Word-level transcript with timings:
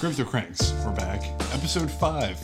Crypto 0.00 0.24
Cranks, 0.24 0.72
we're 0.84 0.94
back. 0.94 1.22
Episode 1.52 1.90
5. 1.90 2.40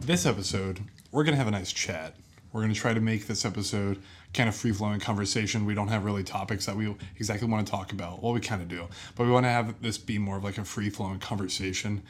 This 0.00 0.26
episode, 0.26 0.80
we're 1.10 1.24
going 1.24 1.32
to 1.34 1.38
have 1.38 1.48
a 1.48 1.50
nice 1.50 1.72
chat. 1.72 2.14
We're 2.52 2.60
going 2.60 2.72
to 2.72 2.78
try 2.78 2.94
to 2.94 3.00
make 3.00 3.26
this 3.26 3.44
episode 3.44 4.00
kind 4.32 4.48
of 4.48 4.54
free 4.54 4.70
flowing 4.72 5.00
conversation. 5.00 5.64
We 5.66 5.74
don't 5.74 5.88
have 5.88 6.04
really 6.04 6.22
topics 6.22 6.66
that 6.66 6.76
we 6.76 6.94
exactly 7.16 7.48
want 7.48 7.66
to 7.66 7.70
talk 7.70 7.92
about. 7.92 8.22
Well, 8.22 8.32
we 8.32 8.38
kind 8.40 8.62
of 8.62 8.68
do, 8.68 8.86
but 9.16 9.24
we 9.26 9.32
want 9.32 9.44
to 9.44 9.50
have 9.50 9.82
this 9.82 9.98
be 9.98 10.18
more 10.18 10.36
of 10.36 10.44
like 10.44 10.56
a 10.58 10.64
free 10.64 10.88
flowing 10.88 11.18
conversation 11.18 12.02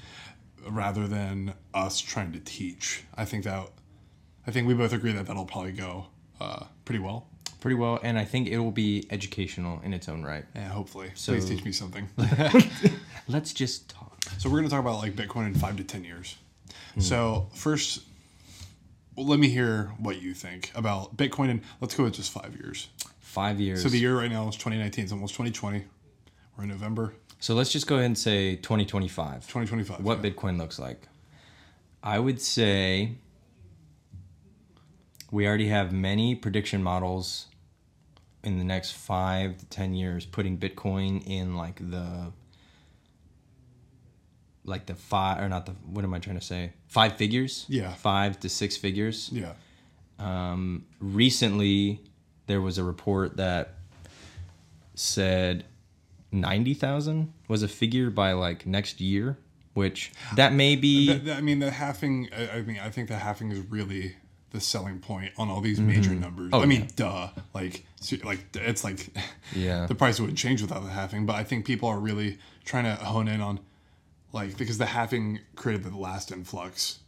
rather 0.68 1.08
than 1.08 1.54
us 1.72 1.98
trying 1.98 2.32
to 2.32 2.40
teach. 2.40 3.04
I 3.16 3.24
think 3.24 3.44
that, 3.44 3.70
I 4.46 4.50
think 4.50 4.68
we 4.68 4.74
both 4.74 4.92
agree 4.92 5.12
that 5.12 5.26
that'll 5.26 5.46
probably 5.46 5.72
go 5.72 6.08
uh, 6.40 6.66
pretty 6.84 6.98
well. 7.00 7.28
Pretty 7.60 7.76
well, 7.76 8.00
and 8.02 8.18
I 8.18 8.26
think 8.26 8.48
it 8.48 8.58
will 8.58 8.70
be 8.72 9.06
educational 9.10 9.80
in 9.82 9.94
its 9.94 10.08
own 10.10 10.24
right. 10.24 10.44
Yeah, 10.54 10.68
hopefully. 10.68 11.10
So- 11.14 11.32
Please 11.32 11.46
teach 11.48 11.64
me 11.64 11.72
something. 11.72 12.06
Let's 13.28 13.54
just 13.54 13.88
talk. 13.88 14.11
So 14.42 14.50
we're 14.50 14.58
going 14.58 14.68
to 14.68 14.70
talk 14.70 14.80
about 14.80 14.98
like 14.98 15.14
Bitcoin 15.14 15.46
in 15.46 15.54
five 15.54 15.76
to 15.76 15.84
ten 15.84 16.02
years. 16.02 16.34
Hmm. 16.94 17.00
So 17.00 17.48
first, 17.54 18.02
well, 19.14 19.24
let 19.24 19.38
me 19.38 19.48
hear 19.48 19.92
what 19.98 20.20
you 20.20 20.34
think 20.34 20.72
about 20.74 21.16
Bitcoin, 21.16 21.48
and 21.48 21.60
let's 21.80 21.94
go 21.94 22.02
with 22.02 22.14
just 22.14 22.32
five 22.32 22.56
years. 22.56 22.88
Five 23.20 23.60
years. 23.60 23.84
So 23.84 23.88
the 23.88 24.00
year 24.00 24.18
right 24.18 24.28
now 24.28 24.48
is 24.48 24.56
2019. 24.56 25.04
It's 25.04 25.12
almost 25.12 25.34
2020. 25.34 25.84
We're 26.56 26.64
in 26.64 26.70
November 26.70 27.14
So 27.38 27.54
let's 27.54 27.70
just 27.70 27.86
go 27.86 27.94
ahead 27.94 28.06
and 28.06 28.18
say 28.18 28.56
2025. 28.56 29.46
2025. 29.46 30.00
What 30.00 30.24
yeah. 30.24 30.30
Bitcoin 30.30 30.58
looks 30.58 30.76
like. 30.76 31.06
I 32.02 32.18
would 32.18 32.40
say 32.40 33.12
we 35.30 35.46
already 35.46 35.68
have 35.68 35.92
many 35.92 36.34
prediction 36.34 36.82
models 36.82 37.46
in 38.42 38.58
the 38.58 38.64
next 38.64 38.90
five 38.90 39.58
to 39.58 39.66
ten 39.66 39.94
years 39.94 40.26
putting 40.26 40.58
Bitcoin 40.58 41.24
in 41.24 41.54
like 41.54 41.76
the 41.78 42.32
like 44.64 44.86
the 44.86 44.94
five 44.94 45.42
or 45.42 45.48
not 45.48 45.66
the 45.66 45.72
what 45.72 46.04
am 46.04 46.14
I 46.14 46.18
trying 46.18 46.38
to 46.38 46.44
say? 46.44 46.72
Five 46.86 47.16
figures? 47.16 47.66
Yeah. 47.68 47.92
Five 47.94 48.38
to 48.40 48.48
six 48.48 48.76
figures. 48.76 49.30
Yeah. 49.32 49.52
Um, 50.18 50.84
recently, 51.00 52.00
there 52.46 52.60
was 52.60 52.78
a 52.78 52.84
report 52.84 53.36
that 53.38 53.74
said 54.94 55.64
ninety 56.30 56.74
thousand 56.74 57.32
was 57.48 57.62
a 57.62 57.68
figure 57.68 58.10
by 58.10 58.32
like 58.32 58.66
next 58.66 59.00
year, 59.00 59.38
which 59.74 60.12
that 60.36 60.52
may 60.52 60.76
be. 60.76 61.10
I 61.30 61.40
mean, 61.40 61.58
the 61.58 61.70
halving. 61.70 62.28
I, 62.36 62.58
I 62.58 62.62
mean, 62.62 62.78
I 62.78 62.90
think 62.90 63.08
the 63.08 63.16
halving 63.16 63.50
is 63.52 63.60
really 63.70 64.16
the 64.50 64.60
selling 64.60 64.98
point 65.00 65.32
on 65.38 65.48
all 65.48 65.60
these 65.62 65.80
major 65.80 66.10
numbers. 66.14 66.50
Oh, 66.52 66.60
I 66.60 66.66
mean, 66.66 66.82
yeah. 66.82 66.88
duh. 66.94 67.28
Like, 67.54 67.84
like 68.22 68.40
it's 68.54 68.84
like 68.84 69.08
Yeah. 69.56 69.86
the 69.86 69.94
price 69.94 70.20
wouldn't 70.20 70.38
change 70.38 70.60
without 70.60 70.84
the 70.84 70.90
halving. 70.90 71.24
But 71.26 71.36
I 71.36 71.44
think 71.44 71.64
people 71.64 71.88
are 71.88 71.98
really 71.98 72.38
trying 72.64 72.84
to 72.84 72.94
hone 72.96 73.28
in 73.28 73.40
on, 73.40 73.60
like, 74.32 74.56
because 74.56 74.78
the 74.78 74.86
halving 74.86 75.40
created 75.56 75.84
the 75.84 75.96
last 75.96 76.32
influx. 76.32 76.98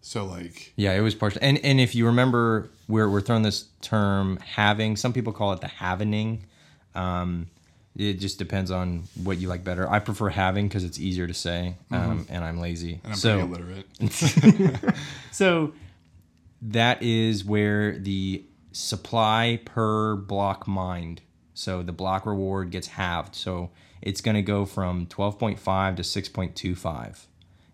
So 0.00 0.26
like, 0.26 0.72
yeah, 0.76 0.92
it 0.92 1.00
was 1.00 1.14
partial. 1.14 1.38
And 1.42 1.58
and 1.64 1.80
if 1.80 1.94
you 1.94 2.06
remember, 2.06 2.68
we're 2.88 3.08
we're 3.08 3.22
throwing 3.22 3.42
this 3.42 3.66
term 3.80 4.36
halving. 4.38 4.96
Some 4.96 5.12
people 5.14 5.32
call 5.32 5.52
it 5.54 5.60
the 5.62 5.66
halvening. 5.66 6.40
Um, 6.94 7.46
it 7.96 8.14
just 8.14 8.38
depends 8.38 8.70
on 8.70 9.04
what 9.22 9.38
you 9.38 9.48
like 9.48 9.64
better. 9.64 9.88
I 9.88 10.00
prefer 10.00 10.28
halving 10.28 10.68
because 10.68 10.84
it's 10.84 10.98
easier 10.98 11.26
to 11.26 11.32
say, 11.32 11.76
um, 11.90 12.26
and 12.28 12.44
I'm 12.44 12.58
lazy. 12.60 13.00
and 13.04 13.12
I'm 13.12 13.18
so 13.18 13.46
pretty 13.46 14.64
illiterate. 14.64 14.94
So 15.32 15.72
that 16.60 17.02
is 17.02 17.44
where 17.44 17.98
the 17.98 18.44
supply 18.72 19.60
per 19.64 20.16
block 20.16 20.66
mined. 20.66 21.22
So 21.54 21.82
the 21.82 21.92
block 21.92 22.26
reward 22.26 22.70
gets 22.70 22.88
halved. 22.88 23.34
So 23.36 23.70
it's 24.04 24.20
going 24.20 24.34
to 24.36 24.42
go 24.42 24.66
from 24.66 25.06
12.5 25.06 25.96
to 25.96 26.02
6.25, 26.02 27.24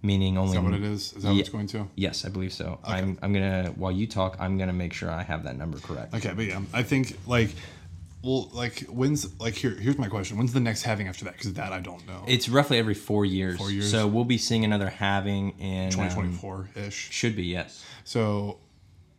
meaning 0.01 0.39
only. 0.39 0.51
Is 0.51 0.55
that 0.55 0.63
what 0.63 0.75
it 0.75 0.83
is? 0.83 1.13
Is 1.13 1.23
that 1.25 1.31
what 1.31 1.41
it's 1.41 1.49
going 1.49 1.67
to? 1.67 1.89
Yes, 1.97 2.25
I 2.25 2.29
believe 2.29 2.53
so. 2.53 2.79
I'm, 2.85 3.19
I'm 3.21 3.33
going 3.33 3.65
to, 3.65 3.71
while 3.73 3.91
you 3.91 4.07
talk, 4.07 4.37
I'm 4.39 4.57
going 4.57 4.69
to 4.69 4.73
make 4.73 4.93
sure 4.93 5.11
I 5.11 5.25
have 5.25 5.43
that 5.43 5.57
number 5.57 5.79
correct. 5.79 6.15
Okay, 6.15 6.33
but 6.33 6.45
yeah, 6.47 6.63
I 6.73 6.85
think 6.85 7.19
like, 7.27 7.51
well, 8.23 8.49
like 8.53 8.83
when's 8.83 9.41
like 9.41 9.55
here? 9.55 9.73
Here's 9.73 9.99
my 9.99 10.07
question: 10.07 10.37
When's 10.39 10.53
the 10.53 10.61
next 10.61 10.83
halving 10.83 11.09
after 11.09 11.25
that? 11.25 11.35
Because 11.35 11.55
that 11.55 11.73
I 11.73 11.81
don't 11.81 12.07
know. 12.07 12.23
It's 12.29 12.49
roughly 12.49 12.79
every 12.79 12.95
four 12.95 13.25
years. 13.25 13.59
Four 13.59 13.71
years. 13.73 13.91
So 13.91 14.07
we'll 14.07 14.25
be 14.25 14.39
seeing 14.39 14.65
another 14.65 14.89
halving 14.89 15.59
in. 15.59 15.87
um, 15.87 15.91
2024 15.91 16.71
ish. 16.77 17.11
should 17.11 17.35
be, 17.35 17.45
yes. 17.45 17.85
So, 18.05 18.59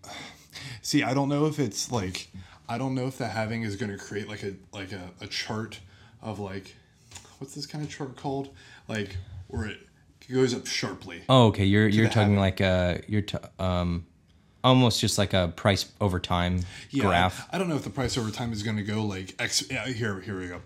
see, 0.81 1.03
I 1.03 1.13
don't 1.13 1.29
know 1.29 1.47
if 1.47 1.59
it's 1.59 1.91
like, 1.91 2.29
I 2.69 2.77
don't 2.77 2.95
know 2.95 3.07
if 3.07 3.17
the 3.17 3.27
halving 3.27 3.63
is 3.63 3.75
going 3.75 3.91
to 3.91 3.97
create 3.97 4.29
like 4.29 4.43
a 4.43 4.53
like 4.71 4.91
a, 4.93 5.09
a 5.19 5.27
chart 5.27 5.79
of 6.21 6.39
like, 6.39 6.75
what's 7.41 7.55
this 7.55 7.65
kind 7.65 7.83
of 7.83 7.89
chart 7.89 8.15
called? 8.15 8.49
Like 8.87 9.17
where 9.47 9.65
it 9.65 9.79
goes 10.31 10.53
up 10.53 10.65
sharply. 10.67 11.23
Oh, 11.27 11.47
okay. 11.47 11.65
You're 11.65 11.87
you're 11.87 12.05
talking 12.07 12.35
halving. 12.35 12.39
like 12.39 12.59
a 12.61 13.01
you're 13.07 13.21
t- 13.23 13.37
um 13.59 14.05
almost 14.63 15.01
just 15.01 15.17
like 15.17 15.33
a 15.33 15.51
price 15.55 15.91
over 15.99 16.19
time 16.19 16.61
Yeah, 16.91 17.03
graph. 17.05 17.49
I 17.51 17.57
don't 17.57 17.67
know 17.67 17.75
if 17.75 17.83
the 17.83 17.89
price 17.89 18.17
over 18.17 18.29
time 18.29 18.53
is 18.53 18.61
going 18.63 18.77
to 18.77 18.83
go 18.83 19.03
like 19.03 19.35
ex. 19.39 19.63
Yeah, 19.69 19.87
here, 19.87 20.21
here 20.21 20.39
we 20.39 20.47
go. 20.47 20.61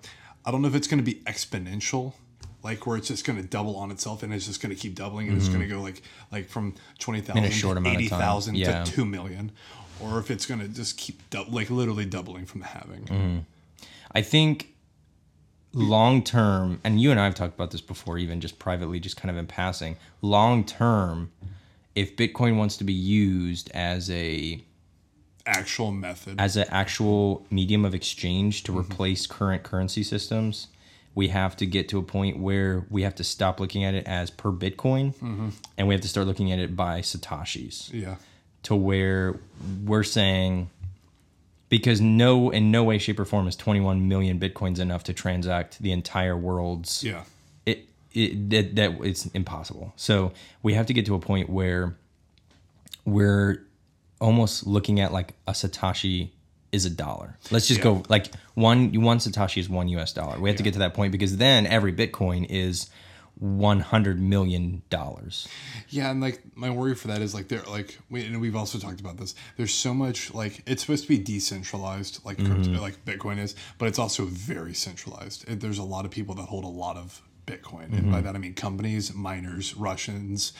I 0.45 0.51
don't 0.51 0.61
know 0.61 0.67
if 0.67 0.75
it's 0.75 0.87
going 0.87 1.03
to 1.03 1.11
be 1.11 1.21
exponential, 1.25 2.13
like 2.61 2.85
where 2.85 2.97
it's 2.97 3.07
just 3.07 3.25
going 3.25 3.41
to 3.41 3.47
double 3.47 3.77
on 3.77 3.89
itself 3.91 4.21
and 4.21 4.33
it's 4.33 4.45
just 4.45 4.61
going 4.61 4.75
to 4.75 4.79
keep 4.79 4.95
doubling 4.95 5.29
and 5.29 5.37
it's 5.37 5.47
going 5.47 5.61
to 5.61 5.67
go 5.67 5.81
like 5.81 6.01
like 6.31 6.49
from 6.49 6.75
twenty 6.99 7.21
thousand 7.21 7.37
Mm-hmm. 7.43 7.45
In 7.45 7.51
a 7.51 7.55
short 7.55 7.73
to 7.75 7.77
amount 7.79 7.95
of 7.95 8.01
eighty 8.01 8.09
time. 8.09 8.19
thousand 8.19 8.55
Yeah. 8.57 8.83
to 8.83 8.91
two 8.91 9.05
million, 9.05 9.51
or 10.01 10.19
if 10.19 10.29
it's 10.29 10.45
going 10.45 10.59
to 10.59 10.67
just 10.67 10.97
keep 10.97 11.27
dou- 11.29 11.45
like 11.49 11.69
literally 11.69 12.05
doubling 12.05 12.45
from 12.45 12.59
the 12.61 12.67
halving. 12.67 13.45
I 14.11 14.21
think 14.21 14.74
long 15.75 16.23
term, 16.23 16.79
and 16.83 16.99
you 17.01 17.11
and 17.11 17.19
I 17.19 17.25
have 17.25 17.35
talked 17.35 17.53
about 17.53 17.71
this 17.71 17.81
before, 17.81 18.17
even 18.17 18.41
just 18.41 18.57
privately, 18.57 18.99
just 18.99 19.17
kind 19.17 19.29
of 19.29 19.37
in 19.37 19.45
passing. 19.45 19.97
Long 20.21 20.63
term, 20.63 21.31
if 21.95 22.15
Bitcoin 22.15 22.57
wants 22.57 22.77
to 22.77 22.83
be 22.83 22.93
used 22.93 23.69
as 23.73 24.09
a 24.09 24.63
Actual 25.45 25.91
method. 25.91 26.39
as 26.39 26.57
an 26.57 26.65
actual 26.69 27.45
medium 27.51 27.85
of 27.85 27.93
exchange 27.93 28.63
to 28.63 28.71
mm-hmm. 28.71 28.81
replace 28.81 29.27
current 29.27 29.63
currency 29.63 30.01
systems, 30.01 30.67
we 31.13 31.27
have 31.27 31.55
to 31.57 31.65
get 31.65 31.89
to 31.89 31.99
a 31.99 32.03
point 32.03 32.39
where 32.39 32.85
we 32.89 33.03
have 33.03 33.15
to 33.15 33.23
stop 33.23 33.59
looking 33.59 33.83
at 33.83 33.93
it 33.93 34.07
as 34.07 34.31
per 34.31 34.51
Bitcoin, 34.51 35.13
mm-hmm. 35.15 35.49
and 35.77 35.87
we 35.87 35.93
have 35.93 36.01
to 36.01 36.07
start 36.07 36.25
looking 36.25 36.51
at 36.51 36.59
it 36.59 36.75
by 36.75 37.01
satoshis. 37.01 37.91
yeah. 37.93 38.15
to 38.63 38.75
where 38.75 39.39
we're 39.83 40.03
saying 40.03 40.69
because 41.69 41.99
no 42.01 42.49
in 42.51 42.71
no 42.71 42.83
way 42.83 42.97
shape 42.97 43.19
or 43.19 43.25
form 43.25 43.47
is 43.47 43.55
21 43.55 44.07
million 44.07 44.39
bitcoins 44.39 44.79
enough 44.79 45.03
to 45.05 45.13
transact 45.13 45.79
the 45.81 45.91
entire 45.91 46.37
world's 46.37 47.03
Yeah. 47.03 47.23
it, 47.65 47.87
it 48.13 48.49
that, 48.51 48.75
that 48.75 48.91
it's 49.03 49.25
impossible 49.27 49.93
so 49.95 50.31
we 50.63 50.73
have 50.73 50.85
to 50.87 50.93
get 50.93 51.05
to 51.07 51.15
a 51.15 51.19
point 51.19 51.49
where 51.49 51.95
we're 53.05 53.65
almost 54.21 54.65
looking 54.65 54.99
at 54.99 55.11
like 55.11 55.33
a 55.47 55.51
satoshi 55.51 56.29
is 56.71 56.85
a 56.85 56.89
dollar 56.89 57.37
let's 57.51 57.67
just 57.67 57.79
Yeah. 57.79 57.83
go 57.85 58.03
like 58.09 58.27
one 58.53 58.93
one 59.01 59.19
satoshi 59.19 59.57
is 59.59 59.69
one 59.69 59.87
us 59.89 60.13
dollar 60.13 60.39
we 60.39 60.49
have 60.49 60.57
to 60.57 60.63
get 60.63 60.73
to 60.73 60.79
that 60.79 60.93
point 60.93 61.11
because 61.11 61.37
then 61.37 61.65
every 61.67 61.93
bitcoin 61.93 62.45
is 62.49 62.89
100 63.39 64.19
million 64.19 64.81
dollars 64.89 65.47
Yeah, 65.89 66.09
and 66.09 66.21
like 66.21 66.41
my 66.55 66.69
worry 66.69 66.95
for 66.95 67.09
that 67.09 67.21
is 67.21 67.33
like 67.33 67.47
they're 67.47 67.63
like 67.63 67.97
we 68.09 68.25
and 68.25 68.39
we've 68.39 68.55
also 68.55 68.79
talked 68.79 68.99
about 68.99 69.17
this. 69.17 69.35
There's 69.57 69.73
so 69.73 69.93
much 69.93 70.33
like 70.33 70.61
it's 70.65 70.81
supposed 70.81 71.03
to 71.03 71.09
be 71.09 71.17
decentralized 71.17 72.23
like 72.25 72.37
crypto, 72.37 72.69
mm-hmm. 72.69 72.81
like 72.81 73.03
Bitcoin 73.05 73.39
is, 73.39 73.55
but 73.77 73.87
it's 73.87 73.99
also 73.99 74.25
very 74.25 74.73
centralized. 74.73 75.49
It, 75.49 75.59
there's 75.59 75.79
a 75.79 75.83
lot 75.83 76.05
of 76.05 76.11
people 76.11 76.35
that 76.35 76.43
hold 76.43 76.63
a 76.63 76.69
lot 76.69 76.97
of 76.97 77.21
Bitcoin, 77.45 77.93
and 77.93 78.09
by 78.09 78.17
mm-hmm. 78.17 78.25
that 78.25 78.35
I 78.35 78.39
mean 78.39 78.53
companies, 78.53 79.13
miners, 79.13 79.75
Russians. 79.75 80.53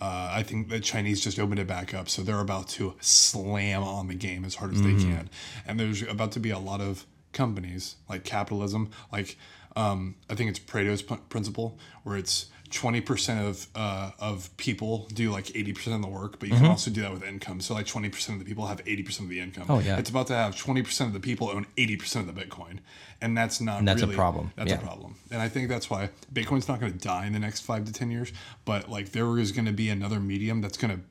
Uh, 0.00 0.30
I 0.32 0.42
think 0.42 0.68
the 0.68 0.80
Chinese 0.80 1.20
just 1.20 1.38
opened 1.38 1.60
it 1.60 1.68
back 1.68 1.94
up, 1.94 2.08
so 2.08 2.22
they're 2.22 2.40
about 2.40 2.66
to 2.70 2.94
slam 3.00 3.84
on 3.84 4.08
the 4.08 4.14
game 4.14 4.44
as 4.44 4.56
hard 4.56 4.74
as 4.74 4.82
they 4.82 4.88
mm-hmm. 4.88 5.12
can. 5.12 5.30
And 5.64 5.78
there's 5.78 6.02
about 6.02 6.32
to 6.32 6.40
be 6.40 6.50
a 6.50 6.58
lot 6.58 6.80
of 6.80 7.06
companies 7.32 7.96
like 8.08 8.24
capitalism, 8.24 8.90
like 9.12 9.36
um, 9.76 10.14
I 10.28 10.34
think 10.34 10.50
it's 10.50 10.58
Pareto's 10.58 11.02
p- 11.02 11.16
principle, 11.28 11.78
where 12.04 12.16
it's 12.16 12.46
twenty 12.70 13.00
percent 13.00 13.46
of 13.46 13.66
uh, 13.74 14.10
of 14.18 14.54
people 14.56 15.06
do 15.12 15.30
like 15.30 15.54
eighty 15.56 15.72
percent 15.72 15.96
of 15.96 16.02
the 16.02 16.08
work, 16.08 16.38
but 16.38 16.48
you 16.48 16.54
can 16.56 16.66
also 16.66 16.90
do 16.90 17.02
that 17.02 17.12
with 17.12 17.22
income. 17.22 17.60
So 17.60 17.74
like 17.74 17.86
twenty 17.86 18.08
percent 18.08 18.38
of 18.38 18.44
the 18.44 18.48
people 18.48 18.66
have 18.66 18.80
eighty 18.86 19.02
percent 19.02 19.26
of 19.26 19.30
the 19.30 19.40
income. 19.40 19.66
Oh, 19.68 19.78
yeah. 19.78 19.98
it's 19.98 20.10
about 20.10 20.26
to 20.28 20.34
have 20.34 20.56
twenty 20.56 20.82
percent 20.82 21.08
of 21.08 21.14
the 21.14 21.20
people 21.20 21.48
own 21.50 21.66
eighty 21.76 21.96
percent 21.96 22.28
of 22.28 22.34
the 22.34 22.40
Bitcoin, 22.40 22.78
and 23.20 23.36
that's 23.36 23.60
not. 23.60 23.84
that's 23.84 24.02
a 24.02 24.06
problem. 24.08 24.52
That's 24.56 24.70
Yeah. 24.70 24.78
a 24.78 24.80
problem, 24.82 25.16
and 25.30 25.40
I 25.40 25.48
think 25.48 25.68
that's 25.68 25.88
why 25.90 26.10
Bitcoin's 26.32 26.68
not 26.68 26.80
going 26.80 26.92
to 26.92 26.98
die 26.98 27.26
in 27.26 27.32
the 27.32 27.38
next 27.38 27.60
five 27.60 27.84
to 27.84 27.92
ten 27.92 28.10
years. 28.10 28.32
But 28.64 28.88
like 28.90 29.12
there 29.12 29.38
is 29.38 29.52
going 29.52 29.66
to 29.66 29.72
be 29.72 29.88
another 29.90 30.20
medium 30.20 30.60
that's 30.60 30.76
going 30.78 30.96
to 30.96 31.02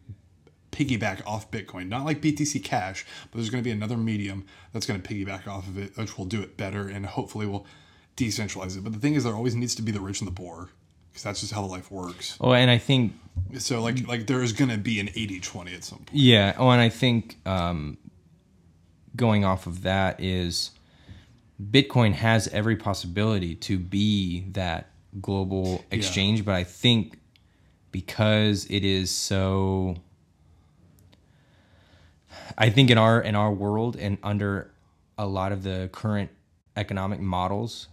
piggyback 0.71 1.21
off 1.27 1.51
Bitcoin. 1.51 1.89
Not 1.89 2.05
like 2.05 2.21
BTC 2.21 2.63
Cash, 2.63 3.05
but 3.29 3.37
there's 3.37 3.49
going 3.49 3.61
to 3.63 3.67
be 3.67 3.71
another 3.71 3.97
medium 3.97 4.45
that's 4.73 4.85
going 4.85 5.01
to 5.01 5.07
piggyback 5.07 5.47
off 5.47 5.67
of 5.67 5.77
it, 5.77 5.97
which 5.97 6.17
will 6.17 6.25
do 6.25 6.41
it 6.41 6.55
better 6.57 6.87
and 6.87 7.05
hopefully 7.05 7.45
will 7.45 7.65
decentralize 8.25 8.77
it. 8.77 8.83
But 8.83 8.93
the 8.93 8.99
thing 8.99 9.15
is, 9.15 9.23
there 9.23 9.33
always 9.35 9.55
needs 9.55 9.75
to 9.75 9.81
be 9.81 9.91
the 9.91 9.99
rich 10.01 10.21
and 10.21 10.27
the 10.27 10.33
poor 10.33 10.69
because 11.09 11.23
that's 11.23 11.41
just 11.41 11.53
how 11.53 11.65
life 11.65 11.91
works. 11.91 12.37
oh 12.39 12.53
and 12.53 12.71
i 12.71 12.77
think 12.77 13.13
So 13.57 13.81
like 13.81 14.07
like 14.07 14.27
there 14.27 14.41
is 14.41 14.53
going 14.53 14.69
to 14.71 14.77
be 14.77 14.99
an 14.99 15.07
80-20 15.07 15.75
at 15.75 15.83
some 15.83 15.97
point. 15.99 16.09
Yeah. 16.13 16.53
Oh, 16.57 16.69
and 16.69 16.81
I 16.81 16.89
think 16.89 17.37
um, 17.45 17.97
going 19.15 19.43
off 19.45 19.67
of 19.67 19.81
that 19.83 20.19
is 20.21 20.71
Bitcoin 21.61 22.13
has 22.13 22.47
every 22.49 22.75
possibility 22.75 23.55
to 23.55 23.77
be 23.77 24.41
that 24.53 24.87
global 25.21 25.83
exchange, 25.91 26.43
but 26.45 26.55
I 26.55 26.63
think 26.63 27.19
because 27.91 28.65
it 28.69 28.83
is 28.85 29.11
so 29.11 29.95
I 32.57 32.69
think 32.69 32.89
in 32.89 32.97
our 32.97 33.21
in 33.21 33.35
our 33.35 33.51
world 33.51 33.95
and 33.97 34.17
under 34.23 34.71
a 35.17 35.25
lot 35.25 35.51
of 35.51 35.63
the 35.63 35.89
current 35.91 36.29
economic 36.75 37.19
models, 37.19 37.87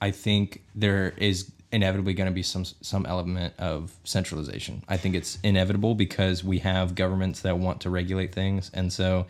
I 0.00 0.10
think 0.10 0.62
there 0.74 1.14
is 1.16 1.50
inevitably 1.72 2.14
going 2.14 2.28
to 2.28 2.34
be 2.34 2.42
some 2.42 2.64
some 2.80 3.04
element 3.06 3.52
of 3.58 3.92
centralization. 4.04 4.82
I 4.88 4.96
think 4.96 5.14
it's 5.14 5.38
inevitable 5.42 5.94
because 5.94 6.42
we 6.44 6.58
have 6.60 6.94
governments 6.94 7.40
that 7.40 7.58
want 7.58 7.80
to 7.82 7.90
regulate 7.90 8.32
things, 8.32 8.70
and 8.74 8.92
so 8.92 9.26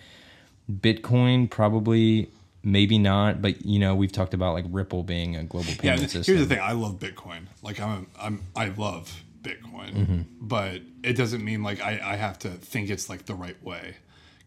Bitcoin 0.70 1.48
probably 1.50 2.28
maybe 2.62 2.98
not, 2.98 3.40
but 3.40 3.64
you 3.64 3.78
know 3.78 3.94
we've 3.94 4.12
talked 4.12 4.34
about 4.34 4.54
like 4.54 4.64
Ripple 4.70 5.02
being 5.02 5.36
a 5.36 5.44
global 5.44 5.72
payment 5.78 6.02
and 6.02 6.10
system. 6.10 6.34
here's 6.36 6.48
the 6.48 6.54
thing. 6.54 6.62
I 6.64 6.72
love 6.72 6.98
Bitcoin. 6.98 7.46
Like 7.62 7.80
I'm, 7.80 8.06
I'm, 8.20 8.42
I 8.56 8.68
love 8.68 9.22
Bitcoin, 9.42 9.94
Mm-hmm. 9.94 10.20
but 10.40 10.80
it 11.04 11.12
doesn't 11.16 11.44
mean 11.44 11.62
like 11.62 11.80
I, 11.80 12.00
I 12.02 12.16
have 12.16 12.38
to 12.40 12.48
think 12.50 12.90
it's 12.90 13.08
like 13.08 13.26
the 13.26 13.34
right 13.34 13.60
way. 13.62 13.96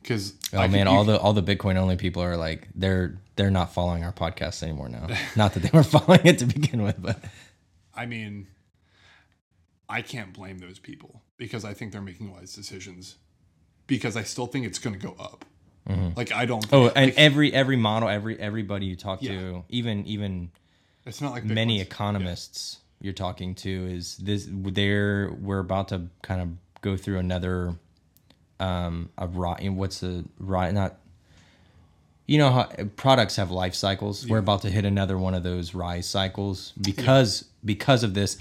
Because 0.01 0.33
Oh 0.53 0.67
man, 0.67 0.87
all 0.87 1.03
the 1.03 1.19
all 1.19 1.33
the 1.33 1.43
Bitcoin 1.43 1.75
only 1.75 1.95
people 1.97 2.23
are 2.23 2.37
like 2.37 2.67
they're 2.75 3.19
they're 3.35 3.51
not 3.51 3.73
following 3.73 4.03
our 4.03 4.13
podcast 4.13 4.63
anymore 4.63 4.89
now. 4.89 5.07
not 5.35 5.53
that 5.53 5.61
they 5.61 5.69
were 5.73 5.83
following 5.97 6.21
it 6.25 6.39
to 6.39 6.45
begin 6.45 6.83
with, 6.83 7.01
but 7.01 7.23
I 7.93 8.05
mean, 8.05 8.47
I 9.87 10.01
can't 10.01 10.33
blame 10.33 10.59
those 10.59 10.79
people 10.79 11.21
because 11.37 11.65
I 11.65 11.73
think 11.73 11.91
they're 11.91 12.01
making 12.01 12.31
wise 12.31 12.53
decisions. 12.53 13.15
Because 13.87 14.15
I 14.15 14.21
still 14.23 14.45
think 14.45 14.67
it's 14.67 14.77
going 14.77 14.97
to 14.99 15.03
go 15.05 15.15
up. 15.19 15.45
Mm-hmm. 15.89 16.09
Like 16.15 16.31
I 16.31 16.45
don't. 16.45 16.65
oh, 16.71 16.87
and 16.89 17.07
like, 17.07 17.17
every 17.17 17.53
every 17.53 17.75
model, 17.75 18.07
every 18.07 18.39
everybody 18.39 18.85
you 18.85 18.95
talk 18.95 19.21
Yeah. 19.23 19.31
to, 19.31 19.63
even 19.69 20.05
even 20.05 20.51
it's 21.05 21.21
not 21.21 21.31
like 21.31 21.43
many 21.43 21.81
economists 21.81 22.79
you're 23.01 23.13
talking 23.13 23.55
to 23.55 23.87
is 23.89 24.17
this 24.17 24.47
they're 24.49 25.31
we're 25.39 25.59
about 25.59 25.87
to 25.87 26.07
kind 26.21 26.41
of 26.41 26.49
go 26.81 26.95
through 26.97 27.17
another 27.17 27.73
um 28.59 29.09
a 29.17 29.27
ri 29.27 29.69
what's 29.69 29.99
the 29.99 30.25
right 30.39 30.73
not 30.73 30.97
you 32.29 32.37
know 32.37 32.51
how 32.51 32.69
products 32.95 33.37
have 33.37 33.49
life 33.49 33.73
cycles. 33.73 34.27
We're 34.27 34.37
about 34.37 34.61
to 34.61 34.69
hit 34.69 34.85
another 34.85 35.17
one 35.17 35.33
of 35.33 35.41
those 35.41 35.73
rise 35.73 36.07
cycles 36.07 36.73
because 36.79 37.45
because 37.65 38.03
of 38.03 38.13
this. 38.13 38.37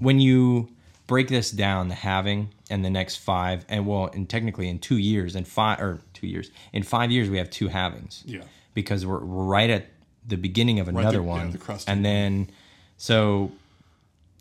When 0.00 0.18
you 0.18 0.70
break 1.06 1.28
this 1.28 1.52
down 1.52 1.86
the 1.86 1.94
halving 1.94 2.48
and 2.68 2.84
the 2.84 2.90
next 2.90 3.16
five 3.18 3.64
and 3.68 3.86
well 3.86 4.10
and 4.12 4.28
technically 4.28 4.68
in 4.68 4.80
two 4.80 4.96
years 4.96 5.36
and 5.36 5.46
five 5.46 5.80
or 5.80 6.00
two 6.14 6.26
years 6.26 6.50
in 6.72 6.82
five 6.82 7.12
years 7.12 7.30
we 7.30 7.38
have 7.38 7.48
two 7.50 7.68
halvings. 7.68 8.22
Yeah. 8.26 8.42
because 8.74 9.06
we're, 9.06 9.24
we're 9.24 9.44
right 9.44 9.70
at 9.70 9.86
the 10.26 10.36
beginning 10.36 10.80
of 10.80 10.88
another 10.88 11.18
the- 11.18 11.24
yeah, 11.24 11.28
one. 11.28 11.50
the 11.52 11.58
crust 11.58 11.88
and 11.88 12.04
then 12.04 12.48
so 12.96 13.52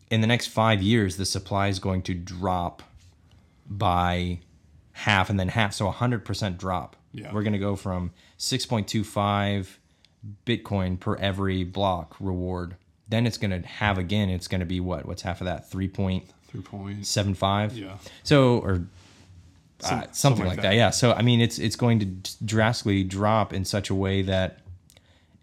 in 0.10 0.22
the 0.22 0.28
next 0.28 0.48
five 0.48 0.82
years 0.82 1.18
the 1.18 1.26
supply 1.26 1.68
is 1.68 1.78
going 1.78 2.02
to 2.04 2.16
drop 2.16 2.82
by 3.70 4.40
half 5.00 5.30
and 5.30 5.40
then 5.40 5.48
half 5.50 5.74
so 5.74 5.88
a 5.88 5.94
100% 5.94 6.58
drop 6.58 6.96
Yeah. 7.14 7.34
we're 7.34 7.44
going 7.44 7.54
to 7.54 7.60
go 7.60 7.76
from 7.76 8.12
6.25 8.38 9.68
bitcoin 10.46 11.00
per 11.00 11.16
every 11.16 11.64
block 11.64 12.16
reward 12.20 12.76
then 13.08 13.26
it's 13.26 13.38
going 13.38 13.52
to 13.62 13.68
have 13.68 13.98
again 13.98 14.30
it's 14.30 14.48
going 14.48 14.60
to 14.60 14.66
be 14.66 14.80
what 14.80 15.06
what's 15.06 15.22
half 15.22 15.42
of 15.42 15.46
that 15.46 15.70
Three 15.70 15.88
point 15.88 16.26
three 16.50 16.62
point 16.62 17.06
seven 17.08 17.34
five. 17.34 17.76
Yeah. 17.78 17.98
so 18.24 18.58
or 18.60 18.74
uh, 19.84 19.88
Some- 19.88 20.04
something, 20.12 20.46
like 20.46 20.62
that. 20.62 20.74
Yeah. 20.76 20.90
So 20.90 21.14
I 21.14 21.22
mean, 21.22 21.40
it's 21.42 21.58
it's 21.58 21.76
going 21.78 22.00
to 22.00 22.06
drastically 22.46 23.04
drop 23.04 23.54
in 23.54 23.64
such 23.66 23.90
a 23.90 23.96
way 23.96 24.24
that 24.24 24.60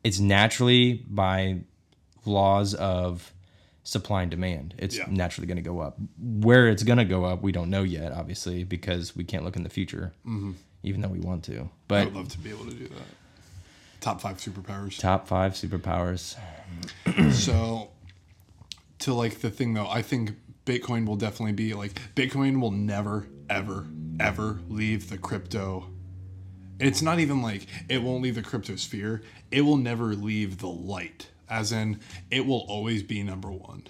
it's 0.05 0.19
naturally 0.21 1.05
by 1.09 1.61
laws 2.27 2.75
of 2.75 3.33
supply 3.87 4.23
and 4.23 4.31
demand. 4.31 4.75
It's 4.79 4.97
Yeah. 4.99 5.05
naturally 5.09 5.47
going 5.47 5.57
to 5.59 5.63
go 5.63 5.79
up. 5.79 5.97
Where 6.19 6.69
it's 6.69 6.83
going 6.83 6.99
to 6.99 7.05
go 7.05 7.25
up, 7.25 7.41
we 7.43 7.53
don't 7.53 7.71
know 7.71 7.85
yet, 7.85 8.11
obviously, 8.11 8.65
because 8.65 9.15
we 9.15 9.23
can't 9.23 9.45
look 9.45 9.55
in 9.55 9.63
the 9.63 9.69
future, 9.71 10.13
Mm-hmm. 10.27 10.53
even 10.83 11.01
though 11.03 11.09
we 11.09 11.21
want 11.21 11.45
to. 11.45 11.71
But 11.87 12.01
I 12.03 12.05
would 12.07 12.15
love 12.17 12.29
to 12.31 12.39
be 12.39 12.51
able 12.51 12.65
to 12.65 12.75
do 12.75 12.89
that. 12.89 13.07
Top 14.01 14.21
five 14.21 14.39
superpowers. 14.39 14.99
top 14.99 15.29
five 15.29 15.53
superpowers. 15.53 16.37
so 17.33 17.91
to 18.99 19.15
like 19.15 19.41
the 19.41 19.51
thing 19.51 19.75
though 19.75 19.89
i 19.89 20.03
think 20.03 20.33
bitcoin 20.65 21.07
will 21.07 21.17
definitely 21.17 21.53
be 21.53 21.75
like 21.75 21.93
bitcoin 22.15 22.61
will 22.61 22.71
never 22.71 23.27
ever 23.49 23.87
ever 24.19 24.59
leave 24.69 25.11
the 25.11 25.19
crypto 25.19 25.87
it's 26.81 27.03
not 27.03 27.19
even 27.21 27.41
like 27.43 27.67
it 27.89 28.03
won't 28.03 28.23
leave 28.23 28.35
the 28.35 28.43
crypto 28.43 28.75
sphere 28.77 29.23
it 29.51 29.61
will 29.61 29.77
never 29.77 30.15
leave 30.15 30.59
the 30.59 30.67
light 30.69 31.29
as 31.49 31.73
in 31.73 31.99
it 32.31 32.45
will 32.47 32.65
always 32.69 33.03
be 33.03 33.23
number 33.23 33.51
one 33.51 33.83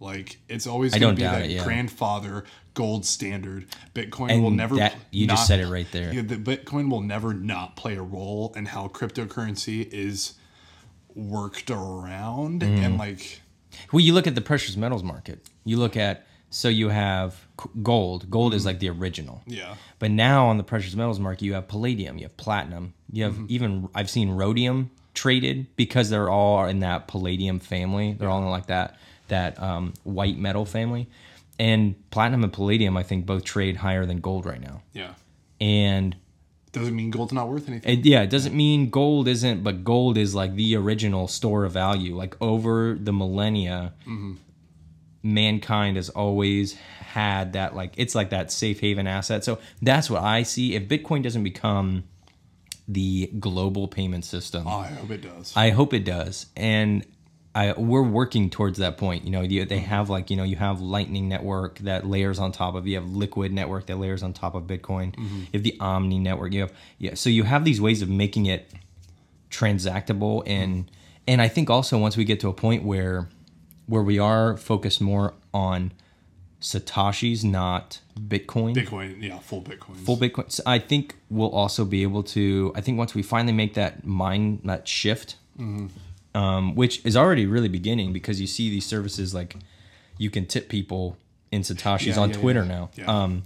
like 0.00 0.38
it's 0.48 0.66
always 0.66 0.92
going 0.94 1.14
to 1.14 1.20
be 1.20 1.22
that 1.22 1.42
it, 1.44 1.50
yeah. 1.50 1.64
grandfather 1.64 2.44
gold 2.74 3.04
standard 3.06 3.66
bitcoin 3.94 4.30
And 4.32 4.42
will 4.42 4.50
never 4.50 4.76
that- 4.76 4.94
you 5.12 5.26
just 5.26 5.46
said 5.46 5.60
it 5.60 5.68
right 5.68 5.86
there. 5.92 6.12
yeah, 6.12 6.22
the 6.22 6.36
bitcoin 6.36 6.90
will 6.90 7.00
never 7.02 7.32
not 7.32 7.76
play 7.76 7.94
a 7.96 8.02
role 8.02 8.52
in 8.56 8.66
how 8.66 8.88
cryptocurrency 8.88 9.88
is 9.92 10.34
worked 11.14 11.70
around 11.70 12.62
Mm. 12.62 12.78
and 12.84 12.98
like 12.98 13.40
Well, 13.92 14.00
you 14.00 14.12
look 14.14 14.26
at 14.26 14.34
the 14.34 14.40
precious 14.40 14.76
metals 14.76 15.02
market. 15.02 15.46
You 15.64 15.76
look 15.78 15.96
at 15.96 16.26
so 16.50 16.68
you 16.68 16.88
have 16.90 17.46
gold. 17.82 18.30
Gold 18.30 18.54
is 18.54 18.64
like 18.64 18.78
the 18.80 18.88
original. 18.90 19.42
yeah 19.46 19.74
But 19.98 20.10
now 20.10 20.46
on 20.48 20.56
the 20.58 20.62
precious 20.64 20.94
metals 20.94 21.18
market, 21.20 21.42
you 21.44 21.54
have 21.54 21.66
palladium, 21.68 22.16
you 22.18 22.24
have 22.24 22.36
platinum, 22.36 22.94
you 23.12 23.24
have 23.24 23.38
even 23.48 23.88
I've 23.94 24.10
seen 24.10 24.30
rhodium 24.30 24.90
traded 25.14 25.66
because 25.76 26.10
they're 26.10 26.28
all 26.28 26.66
in 26.66 26.80
that 26.80 27.08
palladium 27.08 27.60
family. 27.60 28.12
They're 28.12 28.28
all 28.28 28.42
in 28.42 28.50
like 28.50 28.66
that 28.66 28.98
that 29.28 29.60
um, 29.62 29.94
white 30.02 30.36
metal 30.36 30.66
family, 30.66 31.08
and 31.58 31.94
platinum 32.10 32.44
and 32.44 32.52
palladium 32.52 32.96
I 32.96 33.02
think 33.02 33.24
both 33.26 33.44
trade 33.44 33.76
higher 33.76 34.04
than 34.04 34.20
gold 34.20 34.44
right 34.44 34.60
now. 34.60 34.82
yeah 34.92 35.14
And 35.60 36.16
doesn't 36.72 36.96
mean 36.96 37.10
gold's 37.10 37.32
not 37.32 37.48
worth 37.48 37.68
anything 37.68 38.00
it, 38.00 38.04
yeah, 38.04 38.22
it 38.22 38.30
doesn't 38.30 38.54
mean 38.54 38.90
gold 38.90 39.28
isn't, 39.28 39.62
but 39.62 39.84
gold 39.84 40.18
is 40.18 40.34
like 40.34 40.56
the 40.56 40.76
original 40.76 41.28
store 41.28 41.64
of 41.64 41.72
value. 41.72 42.16
Like 42.16 42.36
over 42.40 42.98
the 43.00 43.12
millennia, 43.12 43.94
mankind 45.22 45.96
has 45.96 46.10
always 46.10 46.74
had 46.74 47.52
that 47.52 47.76
like 47.76 47.94
it's 47.96 48.14
like 48.14 48.30
that 48.30 48.50
safe 48.50 48.80
haven 48.80 49.06
asset. 49.06 49.44
So 49.44 49.58
that's 49.80 50.10
what 50.10 50.22
I 50.22 50.42
see. 50.42 50.74
If 50.74 50.88
Bitcoin 50.88 51.22
doesn't 51.22 51.44
become 51.44 52.04
the 52.86 53.30
global 53.38 53.88
payment 53.88 54.24
system, 54.24 54.66
oh, 54.66 54.78
i 54.78 54.86
hope 54.88 55.10
it 55.10 55.22
does. 55.22 55.52
I 55.56 55.70
hope 55.70 55.94
it 55.94 56.04
does, 56.04 56.46
and 56.56 57.04
I 57.54 57.72
we're 57.72 58.02
working 58.02 58.50
towards 58.50 58.78
that 58.78 58.96
point. 58.96 59.24
You 59.24 59.30
know, 59.30 59.42
they 59.42 59.64
mm-hmm. 59.64 59.78
have 59.78 60.10
like 60.10 60.30
you 60.30 60.36
know 60.36 60.42
you 60.42 60.56
have 60.56 60.80
Lightning 60.80 61.28
Network 61.28 61.78
that 61.80 62.06
layers 62.06 62.38
on 62.38 62.52
top 62.52 62.74
of 62.74 62.86
you 62.86 62.96
have 62.96 63.08
Liquid 63.08 63.52
Network 63.52 63.86
that 63.86 63.98
layers 63.98 64.22
on 64.22 64.32
top 64.32 64.54
of 64.54 64.64
Bitcoin. 64.64 65.14
Mm-hmm. 65.14 65.38
You 65.38 65.48
have 65.52 65.62
the 65.62 65.76
Omni 65.78 66.18
Network. 66.18 66.52
You 66.52 66.62
have 66.62 66.72
yeah, 66.98 67.14
so 67.14 67.30
you 67.30 67.44
have 67.44 67.64
these 67.64 67.80
ways 67.80 68.02
of 68.02 68.08
making 68.08 68.46
it 68.46 68.72
transactable. 69.50 70.40
Mm-hmm. 70.40 70.48
And 70.50 70.90
and 71.28 71.40
I 71.40 71.48
think 71.48 71.70
also 71.70 71.96
once 71.98 72.16
we 72.16 72.24
get 72.24 72.40
to 72.40 72.48
a 72.48 72.52
point 72.52 72.82
where 72.82 73.28
where 73.86 74.02
we 74.02 74.18
are 74.18 74.56
focused 74.56 75.00
more 75.00 75.34
on 75.52 75.92
satoshis, 76.64 77.44
not 77.44 78.00
Bitcoin 78.18 78.74
bitcoin 78.74 79.22
yeah 79.22 79.38
full 79.38 79.60
bitcoin 79.60 79.96
full 79.96 80.16
Bitcoin. 80.16 80.50
So 80.50 80.62
I 80.64 80.78
think 80.78 81.16
we'll 81.28 81.50
also 81.50 81.84
be 81.84 82.02
able 82.02 82.22
to. 82.24 82.72
I 82.74 82.80
think 82.80 82.96
once 82.96 83.14
we 83.14 83.22
finally 83.22 83.52
make 83.52 83.74
that 83.74 84.04
mind 84.04 84.60
that 84.64 84.88
shift, 84.88 85.36
um, 86.34 86.74
which 86.74 87.04
is 87.04 87.16
already 87.16 87.44
really 87.46 87.68
beginning 87.68 88.12
because 88.12 88.40
you 88.40 88.46
see 88.46 88.70
these 88.70 88.86
services 88.86 89.34
like 89.34 89.56
you 90.16 90.30
can 90.30 90.46
tip 90.46 90.68
people 90.68 91.16
in 91.52 91.62
satoshis 91.62 92.16
Yeah, 92.16 92.20
on 92.20 92.30
yeah, 92.30 92.36
Twitter 92.36 92.62
yeah. 92.62 92.68
now. 92.76 92.90
Yeah. 92.96 93.04
Um, 93.22 93.42